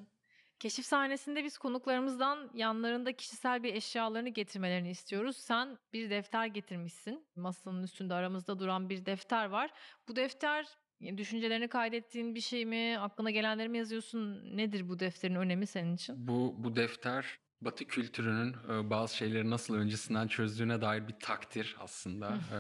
Keşif 0.65 0.87
sahnesinde 0.87 1.45
biz 1.45 1.59
konuklarımızdan 1.59 2.51
yanlarında 2.55 3.13
kişisel 3.13 3.63
bir 3.63 3.75
eşyalarını 3.75 4.29
getirmelerini 4.29 4.91
istiyoruz. 4.91 5.37
Sen 5.37 5.79
bir 5.93 6.11
defter 6.11 6.47
getirmişsin. 6.47 7.27
Masanın 7.37 7.83
üstünde 7.83 8.15
aramızda 8.15 8.59
duran 8.59 8.89
bir 8.89 9.07
defter 9.07 9.47
var. 9.47 9.71
Bu 10.09 10.17
defter 10.17 10.67
düşüncelerini 11.17 11.69
kaydettiğin 11.69 12.35
bir 12.35 12.41
şey 12.41 12.67
mi? 12.67 12.99
Aklına 13.01 13.31
gelenleri 13.31 13.69
mi 13.69 13.79
yazıyorsun? 13.79 14.57
Nedir 14.57 14.89
bu 14.89 14.99
defterin 14.99 15.35
önemi 15.35 15.67
senin 15.67 15.95
için? 15.95 16.29
Bu 16.29 16.55
bu 16.59 16.77
defter 16.77 17.39
Batı 17.61 17.85
kültürünün 17.85 18.53
e, 18.53 18.91
bazı 18.91 19.17
şeyleri 19.17 19.51
nasıl 19.51 19.75
öncesinden 19.75 20.29
çözdüğüne 20.29 20.81
dair 20.81 21.09
bir 21.09 21.19
takdir 21.21 21.77
aslında. 21.81 22.39
E, 22.53 22.59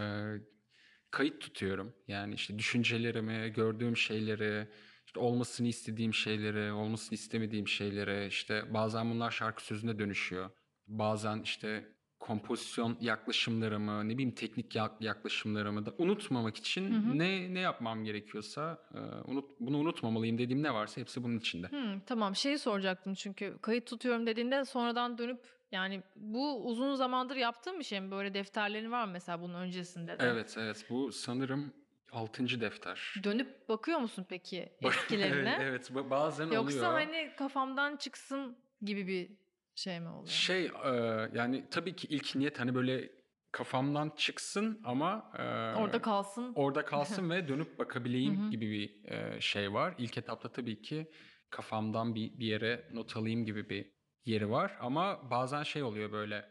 kayıt 1.11 1.41
tutuyorum. 1.41 1.95
Yani 2.09 2.35
işte 2.35 2.59
düşüncelerimi, 2.59 3.53
gördüğüm 3.53 3.97
şeyleri, 3.97 4.69
işte 5.15 5.21
olmasını 5.21 5.69
istediğim 5.69 6.15
şeyleri, 6.15 6.73
olmasını 6.73 7.15
istemediğim 7.15 7.69
şeyleri, 7.69 8.27
işte 8.27 8.75
bazen 8.75 9.11
bunlar 9.11 9.31
şarkı 9.31 9.65
sözüne 9.65 9.99
dönüşüyor. 9.99 10.51
Bazen 10.87 11.43
işte 11.43 11.89
kompozisyon 12.21 12.97
yaklaşımlarımı, 13.01 14.09
ne 14.09 14.13
bileyim 14.13 14.35
teknik 14.35 14.77
yak- 14.77 15.01
yaklaşımlarımı 15.01 15.87
da 15.87 15.95
unutmamak 15.99 16.57
için 16.57 16.91
Hı 16.93 17.11
hı. 17.11 17.19
ne 17.19 17.55
ne 17.55 17.61
yapmam 17.61 18.05
gerekiyorsa, 18.05 18.79
e, 18.95 18.99
unut 19.31 19.45
bunu 19.61 19.79
unutmamalıyım 19.79 20.39
dediğim 20.39 20.63
ne 20.63 20.75
varsa 20.75 21.01
hepsi 21.01 21.23
bunun 21.23 21.39
içinde. 21.39 21.69
Hmm, 21.69 22.01
tamam 22.07 22.37
şeyi 22.37 22.59
soracaktım 22.59 23.15
çünkü 23.15 23.59
kayıt 23.63 23.87
tutuyorum 23.87 24.27
dediğinde 24.27 24.65
sonradan 24.65 25.19
dönüp 25.19 25.41
yani 25.73 26.03
bu 26.17 26.65
uzun 26.67 26.95
zamandır 26.95 27.37
yaptığın 27.37 27.79
bir 27.79 27.85
şey 27.85 28.01
mi? 28.01 28.11
Böyle 28.11 28.35
defterlerin 28.35 28.91
var 28.91 29.05
mı 29.05 29.13
mesela 29.13 29.41
bunun 29.41 29.55
öncesinde 29.55 30.19
de? 30.19 30.25
Evet 30.25 30.55
evet 30.59 30.87
bu 30.91 31.13
sanırım 31.13 31.84
6. 32.15 32.61
defter. 32.61 33.15
Dönüp 33.25 33.69
bakıyor 33.69 33.99
musun 33.99 34.27
peki 34.29 34.73
eskilerine? 34.81 35.57
evet, 35.61 35.69
evet 35.71 35.91
ba- 35.91 36.11
bazen 36.11 36.45
Yoksa 36.51 36.61
oluyor. 36.61 36.93
hani 36.93 37.33
kafamdan 37.39 37.97
çıksın 37.97 38.59
gibi 38.83 39.07
bir 39.07 39.31
şey 39.75 40.01
mi 40.01 40.09
oluyor? 40.09 40.27
Şey 40.29 40.65
e, 40.65 40.91
yani 41.35 41.65
tabii 41.71 41.97
ki 41.97 42.07
ilk 42.11 42.37
niyet 42.37 42.61
hani 42.61 42.75
böyle 42.75 43.11
kafamdan 43.53 44.13
çıksın 44.17 44.81
ama 44.85 45.33
e, 45.39 45.43
Orada 45.79 46.03
kalsın. 46.03 46.53
orada 46.55 46.85
kalsın 46.85 47.31
ve 47.31 47.49
dönüp 47.49 47.79
bakabileyim 47.79 48.51
gibi 48.51 48.71
bir 48.71 49.13
e, 49.13 49.41
şey 49.41 49.73
var. 49.73 49.95
İlk 49.99 50.19
etapta 50.19 50.53
tabii 50.53 50.83
ki 50.83 51.11
kafamdan 51.51 52.15
bir, 52.15 52.39
bir 52.39 52.47
yere 52.47 52.89
not 52.93 53.17
alayım 53.17 53.45
gibi 53.45 53.69
bir 53.69 53.91
yeri 54.25 54.51
var 54.51 54.77
ama 54.81 55.31
bazen 55.31 55.63
şey 55.63 55.83
oluyor 55.83 56.13
böyle 56.13 56.49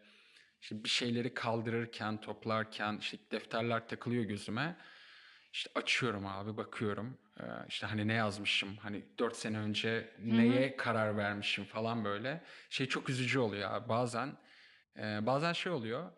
işte 0.62 0.84
bir 0.84 0.90
şeyleri 0.90 1.34
kaldırırken, 1.34 2.22
toplarken 2.22 2.98
işte 3.02 3.18
defterler 3.32 3.88
takılıyor 3.88 4.24
gözüme. 4.24 4.78
İşte 5.54 5.72
açıyorum 5.76 6.26
abi 6.26 6.58
bakıyorum. 6.58 7.18
Ee, 7.40 7.44
işte 7.68 7.88
hani 7.88 8.08
ne 8.08 8.14
yazmışım? 8.14 8.78
Hani 8.78 9.04
4 9.20 9.36
sene 9.36 9.58
önce 9.58 10.10
neye 10.20 10.78
karar 10.78 11.18
vermişim 11.18 11.66
falan 11.66 12.06
böyle. 12.06 12.44
Şey 12.70 12.88
çok 12.88 13.10
üzücü 13.10 13.40
oluyor 13.40 13.72
abi 13.72 13.90
bazen 13.90 14.38
e, 14.98 15.26
bazen 15.26 15.54
şey 15.54 15.72
oluyor. 15.72 16.12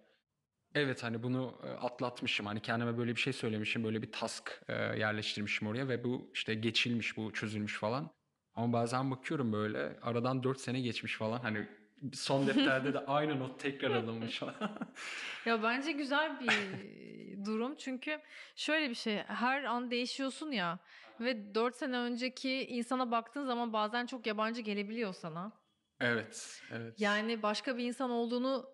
Evet 0.75 1.03
hani 1.03 1.23
bunu 1.23 1.61
atlatmışım. 1.81 2.45
Hani 2.45 2.61
kendime 2.61 2.97
böyle 2.97 3.15
bir 3.15 3.21
şey 3.21 3.33
söylemişim 3.33 3.83
böyle 3.83 4.01
bir 4.01 4.11
task 4.11 4.61
e, 4.67 4.73
yerleştirmişim 4.73 5.67
oraya 5.67 5.87
ve 5.87 6.03
bu 6.03 6.31
işte 6.33 6.53
geçilmiş 6.55 7.17
bu 7.17 7.33
çözülmüş 7.33 7.77
falan. 7.79 8.11
Ama 8.53 8.73
bazen 8.73 9.11
bakıyorum 9.11 9.53
böyle 9.53 9.99
aradan 10.01 10.43
4 10.43 10.61
sene 10.61 10.81
geçmiş 10.81 11.17
falan. 11.17 11.39
Hani 11.39 11.67
son 12.13 12.47
defterde 12.47 12.93
de 12.93 13.05
aynı 13.05 13.39
not 13.39 13.59
tekrar 13.59 13.91
alınmış 13.91 14.39
falan. 14.39 14.55
Ya 15.45 15.63
bence 15.63 15.91
güzel 15.91 16.39
bir 16.39 17.45
durum 17.45 17.75
çünkü 17.75 18.21
şöyle 18.55 18.89
bir 18.89 18.95
şey 18.95 19.17
her 19.17 19.63
an 19.63 19.91
değişiyorsun 19.91 20.51
ya 20.51 20.79
ve 21.19 21.55
4 21.55 21.75
sene 21.75 21.97
önceki 21.97 22.65
insana 22.65 23.11
baktığın 23.11 23.45
zaman 23.45 23.73
bazen 23.73 24.05
çok 24.05 24.27
yabancı 24.27 24.61
gelebiliyor 24.61 25.13
sana. 25.13 25.51
evet 25.99 26.61
evet 26.71 27.01
Yani 27.01 27.43
başka 27.43 27.77
bir 27.77 27.83
insan 27.83 28.09
olduğunu 28.09 28.69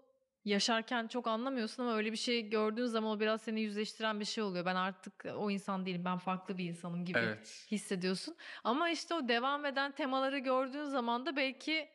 yaşarken 0.45 1.07
çok 1.07 1.27
anlamıyorsun 1.27 1.83
ama 1.83 1.95
öyle 1.95 2.11
bir 2.11 2.17
şey 2.17 2.49
gördüğün 2.49 2.85
zaman 2.85 3.11
o 3.11 3.19
biraz 3.19 3.41
seni 3.41 3.61
yüzleştiren 3.61 4.19
bir 4.19 4.25
şey 4.25 4.43
oluyor. 4.43 4.65
Ben 4.65 4.75
artık 4.75 5.25
o 5.35 5.51
insan 5.51 5.85
değilim 5.85 6.05
ben 6.05 6.17
farklı 6.17 6.57
bir 6.57 6.65
insanım 6.65 7.05
gibi 7.05 7.17
evet 7.19 7.67
hissediyorsun. 7.71 8.35
Ama 8.63 8.89
işte 8.89 9.13
o 9.13 9.27
devam 9.27 9.65
eden 9.65 9.91
temaları 9.91 10.39
gördüğün 10.39 10.83
zaman 10.83 11.25
da 11.25 11.35
belki 11.35 11.89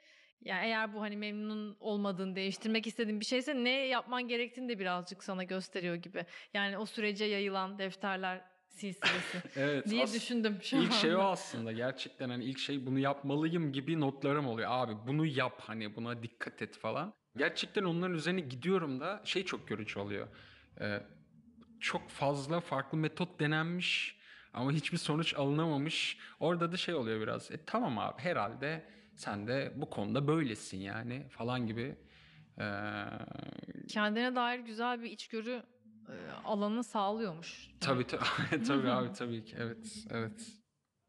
ya 0.44 0.64
eğer 0.64 0.94
bu 0.94 1.00
hani 1.00 1.16
memnun 1.16 1.76
olmadığın, 1.80 2.36
değiştirmek 2.36 2.86
istediğin 2.86 3.20
bir 3.20 3.24
şeyse 3.24 3.54
ne 3.64 3.70
yapman 3.70 4.28
gerektiğini 4.28 4.68
de 4.68 4.78
birazcık 4.78 5.24
sana 5.24 5.44
gösteriyor 5.44 5.94
gibi. 5.94 6.26
Yani 6.54 6.78
o 6.78 6.86
sürece 6.86 7.24
yayılan 7.24 7.78
defterler 7.78 8.44
silsilesi 8.68 9.42
evet 9.56 9.86
diye 9.90 10.06
düşündüm 10.06 10.58
şu 10.62 10.76
İlk 10.76 10.92
şey 10.92 11.14
o 11.14 11.18
anda. 11.18 11.28
aslında 11.28 11.72
gerçekten 11.72 12.28
hani 12.28 12.44
ilk 12.44 12.58
şey 12.58 12.86
bunu 12.86 12.98
yapmalıyım 12.98 13.72
gibi 13.72 14.00
notlarım 14.00 14.46
oluyor. 14.46 14.68
Abi 14.72 14.92
bunu 15.06 15.26
yap 15.26 15.62
hani 15.66 15.96
buna 15.96 16.22
dikkat 16.22 16.62
et 16.62 16.76
falan. 16.76 17.14
Gerçekten 17.36 17.84
onların 17.84 18.16
üzerine 18.16 18.40
gidiyorum 18.40 19.00
da 19.00 19.22
şey 19.24 19.44
çok 19.44 19.68
görücü 19.68 19.98
oluyor. 19.98 20.28
Ee, 20.80 21.00
çok 21.80 22.10
fazla 22.10 22.60
farklı 22.60 22.98
metot 22.98 23.40
denenmiş 23.40 24.16
ama 24.52 24.72
hiçbir 24.72 24.98
sonuç 24.98 25.34
alınamamış. 25.34 26.18
Orada 26.40 26.72
da 26.72 26.76
şey 26.76 26.94
oluyor 26.94 27.20
biraz. 27.20 27.50
E 27.50 27.64
tamam 27.66 27.98
abi 27.98 28.22
herhalde 28.22 28.84
sen 29.16 29.46
de 29.46 29.72
bu 29.76 29.90
konuda 29.90 30.28
böylesin 30.28 30.78
yani 30.78 31.26
falan 31.28 31.66
gibi. 31.66 31.96
Ee, 32.58 33.04
Kendine 33.88 34.34
dair 34.34 34.58
güzel 34.60 35.02
bir 35.02 35.10
içgörü 35.10 35.62
alanı 36.44 36.84
sağlıyormuş. 36.84 37.70
Tabii 37.80 38.06
tabii, 38.06 38.62
tabii 38.66 38.90
abi 38.90 39.12
tabii 39.12 39.44
ki 39.44 39.56
evet 39.58 40.06
evet. 40.10 40.52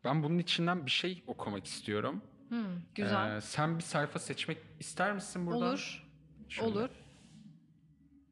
Ben 0.03 0.23
bunun 0.23 0.37
içinden 0.37 0.85
bir 0.85 0.91
şey 0.91 1.23
okumak 1.27 1.65
istiyorum. 1.65 2.21
Hmm, 2.49 2.65
güzel. 2.95 3.35
Ee, 3.37 3.41
sen 3.41 3.77
bir 3.77 3.83
sayfa 3.83 4.19
seçmek 4.19 4.57
ister 4.79 5.13
misin 5.13 5.45
buradan? 5.45 5.61
Olur. 5.69 6.07
Şöyle. 6.49 6.71
Olur. 6.71 6.89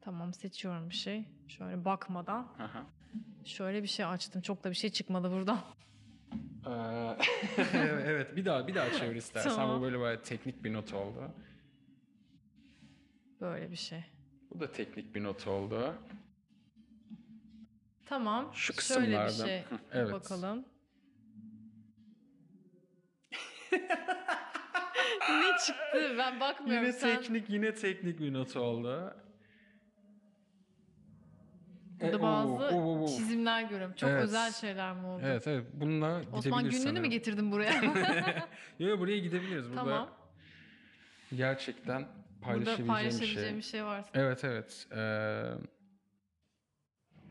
Tamam 0.00 0.34
seçiyorum 0.34 0.90
bir 0.90 0.94
şey. 0.94 1.24
Şöyle 1.48 1.84
bakmadan. 1.84 2.48
Aha. 2.58 2.86
Şöyle 3.44 3.82
bir 3.82 3.88
şey 3.88 4.04
açtım. 4.04 4.42
Çok 4.42 4.64
da 4.64 4.70
bir 4.70 4.74
şey 4.74 4.90
çıkmadı 4.90 5.30
buradan. 5.30 5.60
Ee, 6.66 7.16
evet 8.04 8.36
bir 8.36 8.44
daha 8.44 8.68
bir 8.68 8.74
daha 8.74 8.92
çevir 8.92 9.16
istersen 9.16 9.50
Tamam. 9.50 9.80
bu 9.80 9.84
böyle 9.84 10.00
bayağı 10.00 10.22
teknik 10.22 10.64
bir 10.64 10.72
not 10.72 10.94
oldu. 10.94 11.30
Böyle 13.40 13.70
bir 13.70 13.76
şey. 13.76 14.04
Bu 14.50 14.60
da 14.60 14.72
teknik 14.72 15.14
bir 15.14 15.24
not 15.24 15.46
oldu. 15.46 15.94
Tamam. 18.06 18.50
Şu 18.54 18.82
Şöyle 18.82 19.24
bir 19.26 19.30
şey 19.30 19.64
evet. 19.92 20.12
bakalım. 20.12 20.64
ne 25.28 25.58
çıktı? 25.66 26.14
Ben 26.18 26.40
bakmıyorum. 26.40 26.86
Yine 26.86 26.92
Sen 26.92 27.20
teknik, 27.20 27.50
yine 27.50 27.74
teknik 27.74 28.20
bir 28.20 28.32
not 28.32 28.56
oldu. 28.56 29.14
Burada 32.00 32.16
E, 32.16 32.22
bazı 32.22 32.52
oo, 32.52 32.80
oo, 32.80 33.02
oo. 33.02 33.06
çizimler 33.06 33.62
görüyorum. 33.62 33.94
Çok 33.96 34.10
Evet. 34.10 34.22
özel 34.22 34.52
şeyler 34.52 34.92
mi 34.94 35.06
oldu? 35.06 35.22
Evet 35.24 35.46
evet 35.48 35.66
bununla 35.72 36.20
Osman 36.32 36.42
gidebiliriz 36.42 36.62
günlüğünü 36.84 36.92
mü 36.92 36.96
sanırım. 36.96 37.10
getirdin 37.10 37.52
buraya? 37.52 37.72
Yok 38.78 38.98
buraya 39.00 39.18
gidebiliriz. 39.18 39.68
Burada 39.70 39.84
tamam. 39.84 40.10
gerçekten 41.36 42.02
Burada 42.02 42.40
paylaşabileceğim 42.40 42.86
paylaşabileceğim 42.86 43.52
bir 43.52 43.56
bir 43.56 43.62
şey. 43.62 43.70
şey 43.70 43.84
varsa. 43.84 44.10
Evet 44.14 44.44
evet. 44.44 44.86
Ee, 44.96 45.44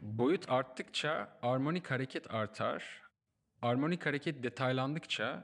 boyut 0.01 0.51
arttıkça 0.51 1.37
armonik 1.41 1.91
hareket 1.91 2.33
artar. 2.33 3.01
Armonik 3.61 4.05
hareket 4.05 4.43
detaylandıkça 4.43 5.43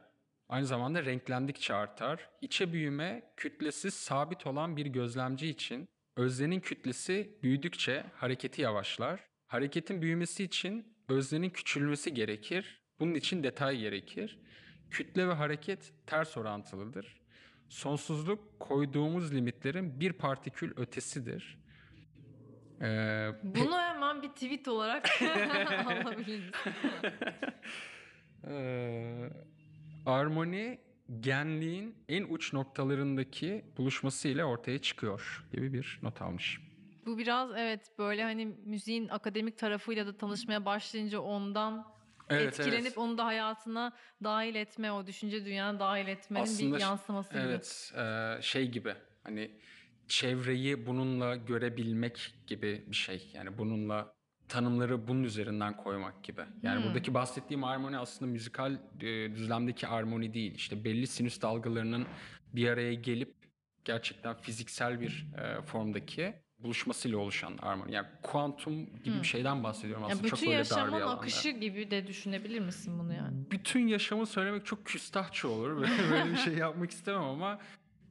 aynı 0.50 0.66
zamanda 0.66 1.06
renklendikçe 1.06 1.74
artar. 1.74 2.30
İçe 2.42 2.74
büyüme 2.74 3.34
kütlesi 3.38 3.92
sabit 3.92 4.48
olan 4.48 4.78
bir 4.78 4.86
gözlemci 4.86 5.48
için 5.48 5.90
öznenin 6.16 6.60
kütlesi 6.60 7.38
büyüdükçe 7.44 8.04
hareketi 8.16 8.62
yavaşlar. 8.62 9.20
Hareketin 9.48 10.02
büyümesi 10.02 10.44
için 10.44 10.96
öznenin 11.10 11.50
küçülmesi 11.50 12.14
gerekir. 12.14 12.82
Bunun 13.00 13.14
için 13.16 13.44
detay 13.44 13.78
gerekir. 13.78 14.40
Kütle 14.90 15.28
ve 15.28 15.34
hareket 15.34 15.94
ters 16.08 16.38
orantılıdır. 16.38 17.22
Sonsuzluk 17.70 18.60
koyduğumuz 18.60 19.34
limitlerin 19.34 20.00
bir 20.00 20.14
partikül 20.14 20.72
ötesidir. 20.78 21.58
Ee, 22.82 23.30
Bunu 23.44 23.80
hemen 23.80 24.22
bir 24.22 24.28
tweet 24.30 24.68
olarak 24.68 25.10
alabiliriz. 25.86 26.52
Ee, 28.48 29.30
armoni 30.06 30.80
genliğin 31.20 31.96
en 32.10 32.24
uç 32.24 32.54
noktalarındaki 32.54 33.66
buluşması 33.78 34.28
ile 34.28 34.46
ortaya 34.46 34.80
çıkıyor 34.80 35.46
gibi 35.52 35.74
bir 35.74 36.00
not 36.02 36.22
almış. 36.22 36.62
Bu 37.06 37.18
biraz 37.18 37.52
evet 37.56 37.92
böyle 37.98 38.24
hani 38.24 38.46
müziğin 38.46 39.08
akademik 39.10 39.58
tarafıyla 39.58 40.08
da 40.08 40.18
tanışmaya 40.18 40.66
başlayınca 40.66 41.20
ondan 41.20 41.88
etkilenip 42.30 42.98
onu 42.98 43.18
da 43.18 43.26
hayatına 43.26 43.94
dahil 44.24 44.56
etme, 44.56 44.92
o 44.92 45.08
düşünce 45.08 45.46
dünyana 45.46 45.80
dahil 45.80 46.08
etmenin 46.08 46.44
Aslında 46.44 46.76
bir 46.76 46.82
yansıması 46.82 47.34
gibi. 47.34 47.42
Evet, 47.42 47.94
e, 47.98 48.38
şey 48.42 48.72
gibi 48.72 48.96
hani 49.24 49.52
çevreyi 50.08 50.86
bununla 50.86 51.36
görebilmek 51.36 52.36
gibi 52.48 52.86
bir 52.88 52.96
şey. 52.96 53.32
Yani 53.34 53.58
bununla 53.58 54.14
tanımları 54.56 55.08
bunun 55.08 55.24
üzerinden 55.24 55.78
koymak 55.78 56.24
gibi. 56.24 56.42
Yani 56.64 56.80
Hmm. 56.80 56.86
buradaki 56.88 57.14
bahsettiğim 57.14 57.64
armoni 57.64 57.98
aslında 57.98 58.32
müzikal 58.32 58.74
e, 59.02 59.36
düzlemdeki 59.36 59.88
armoni 59.88 60.34
değil. 60.34 60.56
İşte 60.56 60.84
belli 60.84 61.08
sinüs 61.08 61.42
dalgalarının 61.42 62.06
bir 62.54 62.70
araya 62.70 62.94
gelip 62.94 63.34
gerçekten 63.86 64.36
fiziksel 64.36 65.02
bir 65.02 65.28
e, 65.38 65.62
formdaki 65.62 66.34
buluşmasıyla 66.60 67.18
oluşan 67.18 67.58
armoni. 67.62 67.94
Yani 67.94 68.08
kuantum 68.24 68.86
gibi 68.86 69.14
Hmm. 69.16 69.22
bir 69.22 69.28
şeyden 69.28 69.64
bahsediyorum 69.64 70.04
Yani 70.04 70.14
aslında. 70.14 70.28
çok 70.30 70.40
bütün 70.40 70.52
böyle 70.52 70.60
dar 70.60 70.66
bir 70.66 70.76
yaşamın 70.76 71.02
alanda. 71.02 71.10
akışı 71.20 71.50
gibi 71.50 71.92
de 71.92 72.08
düşünebilir 72.08 72.60
misin 72.60 73.00
bunu 73.00 73.14
yani? 73.14 73.52
bütün 73.52 73.88
yaşamı 73.88 74.26
söylemek 74.26 74.66
çok 74.66 74.86
küstahçı 74.86 75.48
olur. 75.50 75.78
Böyle 76.12 76.32
bir 76.32 76.36
şey 76.38 76.54
yapmak 76.54 76.92
istemem 76.92 77.22
ama 77.22 77.60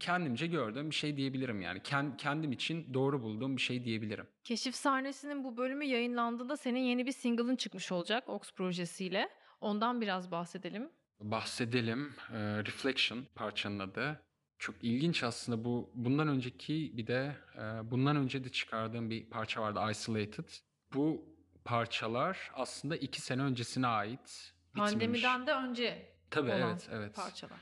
kendimce 0.00 0.46
gördüğüm 0.46 0.90
bir 0.90 0.94
şey 0.94 1.16
diyebilirim 1.16 1.62
yani. 1.62 1.78
Ken- 1.78 2.16
kendim 2.16 2.52
için 2.52 2.94
doğru 2.94 3.22
bulduğum 3.22 3.56
bir 3.56 3.62
şey 3.62 3.84
diyebilirim. 3.84 4.26
Keşif 4.44 4.74
sahnesinin 4.74 5.44
bu 5.44 5.56
bölümü 5.56 5.84
yayınlandığında 5.84 6.56
senin 6.56 6.80
yeni 6.80 7.06
bir 7.06 7.12
single'ın 7.12 7.56
çıkmış 7.56 7.92
olacak 7.92 8.28
Ox 8.28 8.52
projesiyle. 8.52 9.28
Ondan 9.60 10.00
biraz 10.00 10.30
bahsedelim. 10.30 10.90
Bahsedelim. 11.20 12.14
Ee, 12.32 12.38
Reflection 12.64 13.26
parçanın 13.34 13.78
adı. 13.78 14.20
Çok 14.58 14.74
ilginç 14.82 15.22
aslında 15.22 15.64
bu. 15.64 15.90
Bundan 15.94 16.28
önceki 16.28 16.92
bir 16.96 17.06
de 17.06 17.36
e, 17.56 17.90
bundan 17.90 18.16
önce 18.16 18.44
de 18.44 18.48
çıkardığım 18.48 19.10
bir 19.10 19.30
parça 19.30 19.60
vardı 19.62 19.80
Isolated. 19.90 20.48
Bu 20.94 21.24
parçalar 21.64 22.50
aslında 22.54 22.96
iki 22.96 23.20
sene 23.20 23.42
öncesine 23.42 23.86
ait. 23.86 24.52
bitmemiş. 24.74 24.92
Pandemiden 24.92 25.46
de 25.46 25.52
önce 25.52 26.12
Tabii 26.30 26.50
olan 26.50 26.60
evet 26.60 26.88
evet. 26.92 27.14
parçalar. 27.16 27.58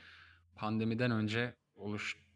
Pandemiden 0.55 1.11
önce 1.11 1.53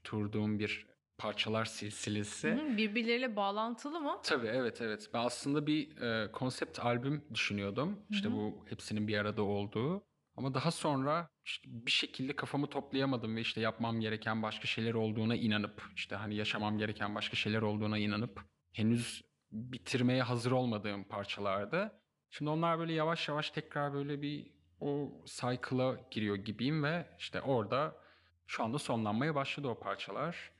oluşturduğum 0.03 0.59
bir 0.59 0.85
parçalar 1.17 1.65
silsilesi. 1.65 2.51
Hı, 2.51 2.77
birbirleriyle 2.77 3.35
bağlantılı 3.35 3.99
mı? 3.99 4.19
Tabii 4.23 4.47
evet 4.47 4.81
evet. 4.81 5.09
Ben 5.13 5.19
aslında 5.19 5.67
bir 5.67 5.97
e, 6.01 6.31
konsept 6.31 6.79
albüm 6.79 7.23
düşünüyordum. 7.33 7.99
İşte 8.09 8.29
Hı 8.29 8.33
hı. 8.33 8.35
bu 8.35 8.65
hepsinin 8.69 9.07
bir 9.07 9.17
arada 9.17 9.43
olduğu. 9.43 10.03
Ama 10.37 10.53
daha 10.53 10.71
sonra 10.71 11.29
işte 11.45 11.69
bir 11.69 11.91
şekilde 11.91 12.35
kafamı 12.35 12.67
toplayamadım 12.67 13.35
ve 13.35 13.41
işte 13.41 13.61
yapmam 13.61 13.99
gereken 13.99 14.43
başka 14.43 14.67
şeyler 14.67 14.93
olduğuna 14.93 15.35
inanıp 15.35 15.83
işte 15.95 16.15
hani 16.15 16.35
yaşamam 16.35 16.77
gereken 16.77 17.15
başka 17.15 17.35
şeyler 17.35 17.61
olduğuna 17.61 17.97
inanıp 17.97 18.41
henüz 18.71 19.21
bitirmeye 19.51 20.23
hazır 20.23 20.51
olmadığım 20.51 21.03
parçalardı. 21.03 21.91
Şimdi 22.29 22.51
onlar 22.51 22.79
böyle 22.79 22.93
yavaş 22.93 23.27
yavaş 23.29 23.51
tekrar 23.51 23.93
böyle 23.93 24.21
bir 24.21 24.53
o 24.79 25.11
cycle'a 25.25 25.95
giriyor 26.11 26.35
gibiyim 26.35 26.83
ve 26.83 27.05
işte 27.19 27.41
orada 27.41 28.02
şu 28.47 28.63
anda 28.63 28.79
sonlanmaya 28.79 29.35
başladı 29.35 29.67
o 29.67 29.79
parçalar. 29.79 30.51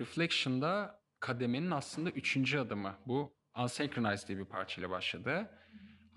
Reflection'da 0.00 1.00
kademenin 1.20 1.70
aslında 1.70 2.10
üçüncü 2.10 2.58
adımı. 2.58 2.94
Bu 3.06 3.32
Unsynchronized 3.58 4.28
diye 4.28 4.38
bir 4.38 4.44
parçayla 4.44 4.90
başladı. 4.90 5.50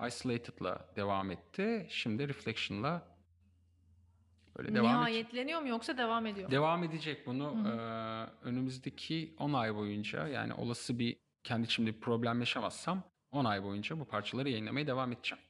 Isolated'la 0.08 0.89
devam 0.95 1.32
etti. 1.32 1.88
Şimdi 1.89 2.28
Reflection'la 2.28 3.17
böyle 4.58 4.76
devam. 4.76 4.91
Nihayetleniyor 4.91 5.62
mu 5.62 5.67
yoksa 5.67 5.97
devam 5.97 6.26
ediyor? 6.26 6.47
mu? 6.47 6.52
Devam 6.52 6.84
edecek 6.84 7.26
bunu 7.28 7.56
Hı 7.56 7.69
hı. 7.69 7.78
eee, 7.78 8.34
önümüzdeki 8.50 9.36
10 9.39 9.54
ay 9.54 9.76
boyunca 9.76 10.28
yani 10.28 10.54
olası 10.54 11.00
bir 11.00 11.17
kendi 11.43 11.65
içimde 11.65 11.95
bir 11.95 12.00
problem 12.02 12.39
yaşamazsam 12.39 13.04
10 13.32 13.45
ay 13.45 13.63
boyunca 13.63 14.00
bu 14.00 14.06
parçaları 14.06 14.50
yayınlamaya 14.50 14.88
devam 14.88 15.12
edeceğim. 15.12 15.43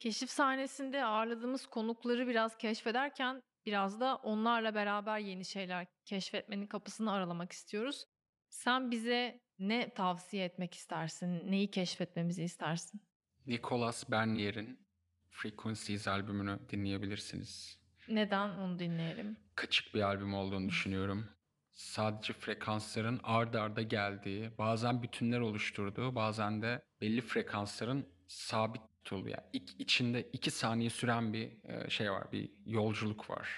Keşif 0.00 0.30
sahnesinde 0.30 1.04
ağırladığımız 1.04 1.66
konukları 1.66 2.26
biraz 2.28 2.56
keşfederken 2.58 3.42
biraz 3.66 4.00
da 4.00 4.16
onlarla 4.16 4.74
beraber 4.74 5.18
yeni 5.18 5.44
şeyler 5.44 5.86
keşfetmenin 6.04 6.66
kapısını 6.66 7.12
aralamak 7.12 7.52
istiyoruz. 7.52 8.04
Sen 8.48 8.90
bize 8.90 9.40
ne 9.58 9.94
tavsiye 9.94 10.44
etmek 10.44 10.74
istersin? 10.74 11.50
Neyi 11.50 11.70
keşfetmemizi 11.70 12.42
istersin? 12.42 13.02
Nicolas 13.46 14.10
Bernier'in 14.10 14.86
Frequencies 15.30 16.08
albümünü 16.08 16.58
dinleyebilirsiniz. 16.68 17.78
Neden 18.08 18.48
onu 18.48 18.78
dinleyelim? 18.78 19.36
kaçık 19.56 19.94
bir 19.94 20.02
albüm 20.02 20.34
olduğunu 20.34 20.68
düşünüyorum. 20.68 21.28
Sadece 21.72 22.32
frekansların 22.32 23.20
ard 23.22 23.54
arda 23.54 23.82
geldiği, 23.82 24.58
bazen 24.58 25.02
bütünler 25.02 25.40
oluşturduğu, 25.40 26.14
bazen 26.14 26.62
de 26.62 26.82
belli 27.00 27.20
frekansların 27.20 28.06
sabit 28.28 28.82
Yani 29.10 29.42
iç- 29.52 29.74
içinde 29.78 30.28
iki 30.32 30.50
saniye 30.50 30.90
süren 30.90 31.32
bir 31.32 31.50
e, 31.64 31.90
şey 31.90 32.10
var, 32.10 32.32
bir 32.32 32.50
yolculuk 32.66 33.30
var. 33.30 33.48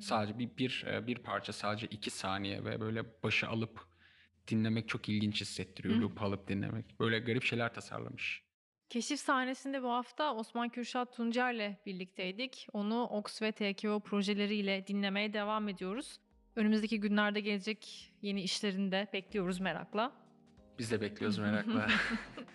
Sadece 0.00 0.38
bir, 0.38 0.56
bir, 0.56 0.84
e, 0.86 1.06
bir 1.06 1.18
parça 1.18 1.52
sadece 1.52 1.86
iki 1.86 2.10
saniye 2.10 2.64
ve 2.64 2.80
böyle 2.80 3.22
başı 3.22 3.48
alıp 3.48 3.80
dinlemek 4.48 4.88
çok 4.88 5.08
ilginç 5.08 5.40
hissettiriyor. 5.40 5.94
Hı. 5.96 6.00
Loop 6.00 6.22
alıp 6.22 6.48
dinlemek. 6.48 7.00
Böyle 7.00 7.18
garip 7.18 7.42
şeyler 7.44 7.74
tasarlamış. 7.74 8.42
Keşif 8.90 9.20
sahnesinde 9.20 9.82
bu 9.82 9.90
hafta 9.90 10.34
Osman 10.34 10.68
Kürşat 10.68 11.16
Tuncer'le 11.16 11.76
birlikteydik. 11.86 12.66
Onu 12.72 13.04
Ox 13.06 13.42
ve 13.42 13.52
TKO 13.52 14.00
projeleriyle 14.00 14.86
dinlemeye 14.86 15.32
devam 15.32 15.68
ediyoruz. 15.68 16.20
Önümüzdeki 16.56 17.00
günlerde 17.00 17.40
gelecek 17.40 18.12
yeni 18.22 18.42
işlerini 18.42 18.92
de 18.92 19.08
bekliyoruz 19.12 19.60
merakla. 19.60 20.12
Biz 20.78 20.90
de 20.90 21.00
bekliyoruz 21.00 21.38
merakla. 21.38 21.88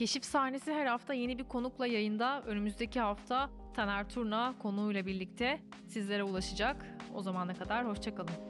Keşif 0.00 0.24
sahnesi 0.24 0.72
her 0.72 0.86
hafta 0.86 1.14
yeni 1.14 1.38
bir 1.38 1.44
konukla 1.44 1.86
yayında. 1.86 2.42
Önümüzdeki 2.46 3.00
hafta 3.00 3.50
Taner 3.74 4.08
Turna 4.08 4.54
konuğuyla 4.58 5.06
birlikte 5.06 5.60
sizlere 5.88 6.22
ulaşacak. 6.22 6.86
O 7.14 7.22
zamana 7.22 7.54
kadar 7.54 7.86
hoşçakalın. 7.86 8.49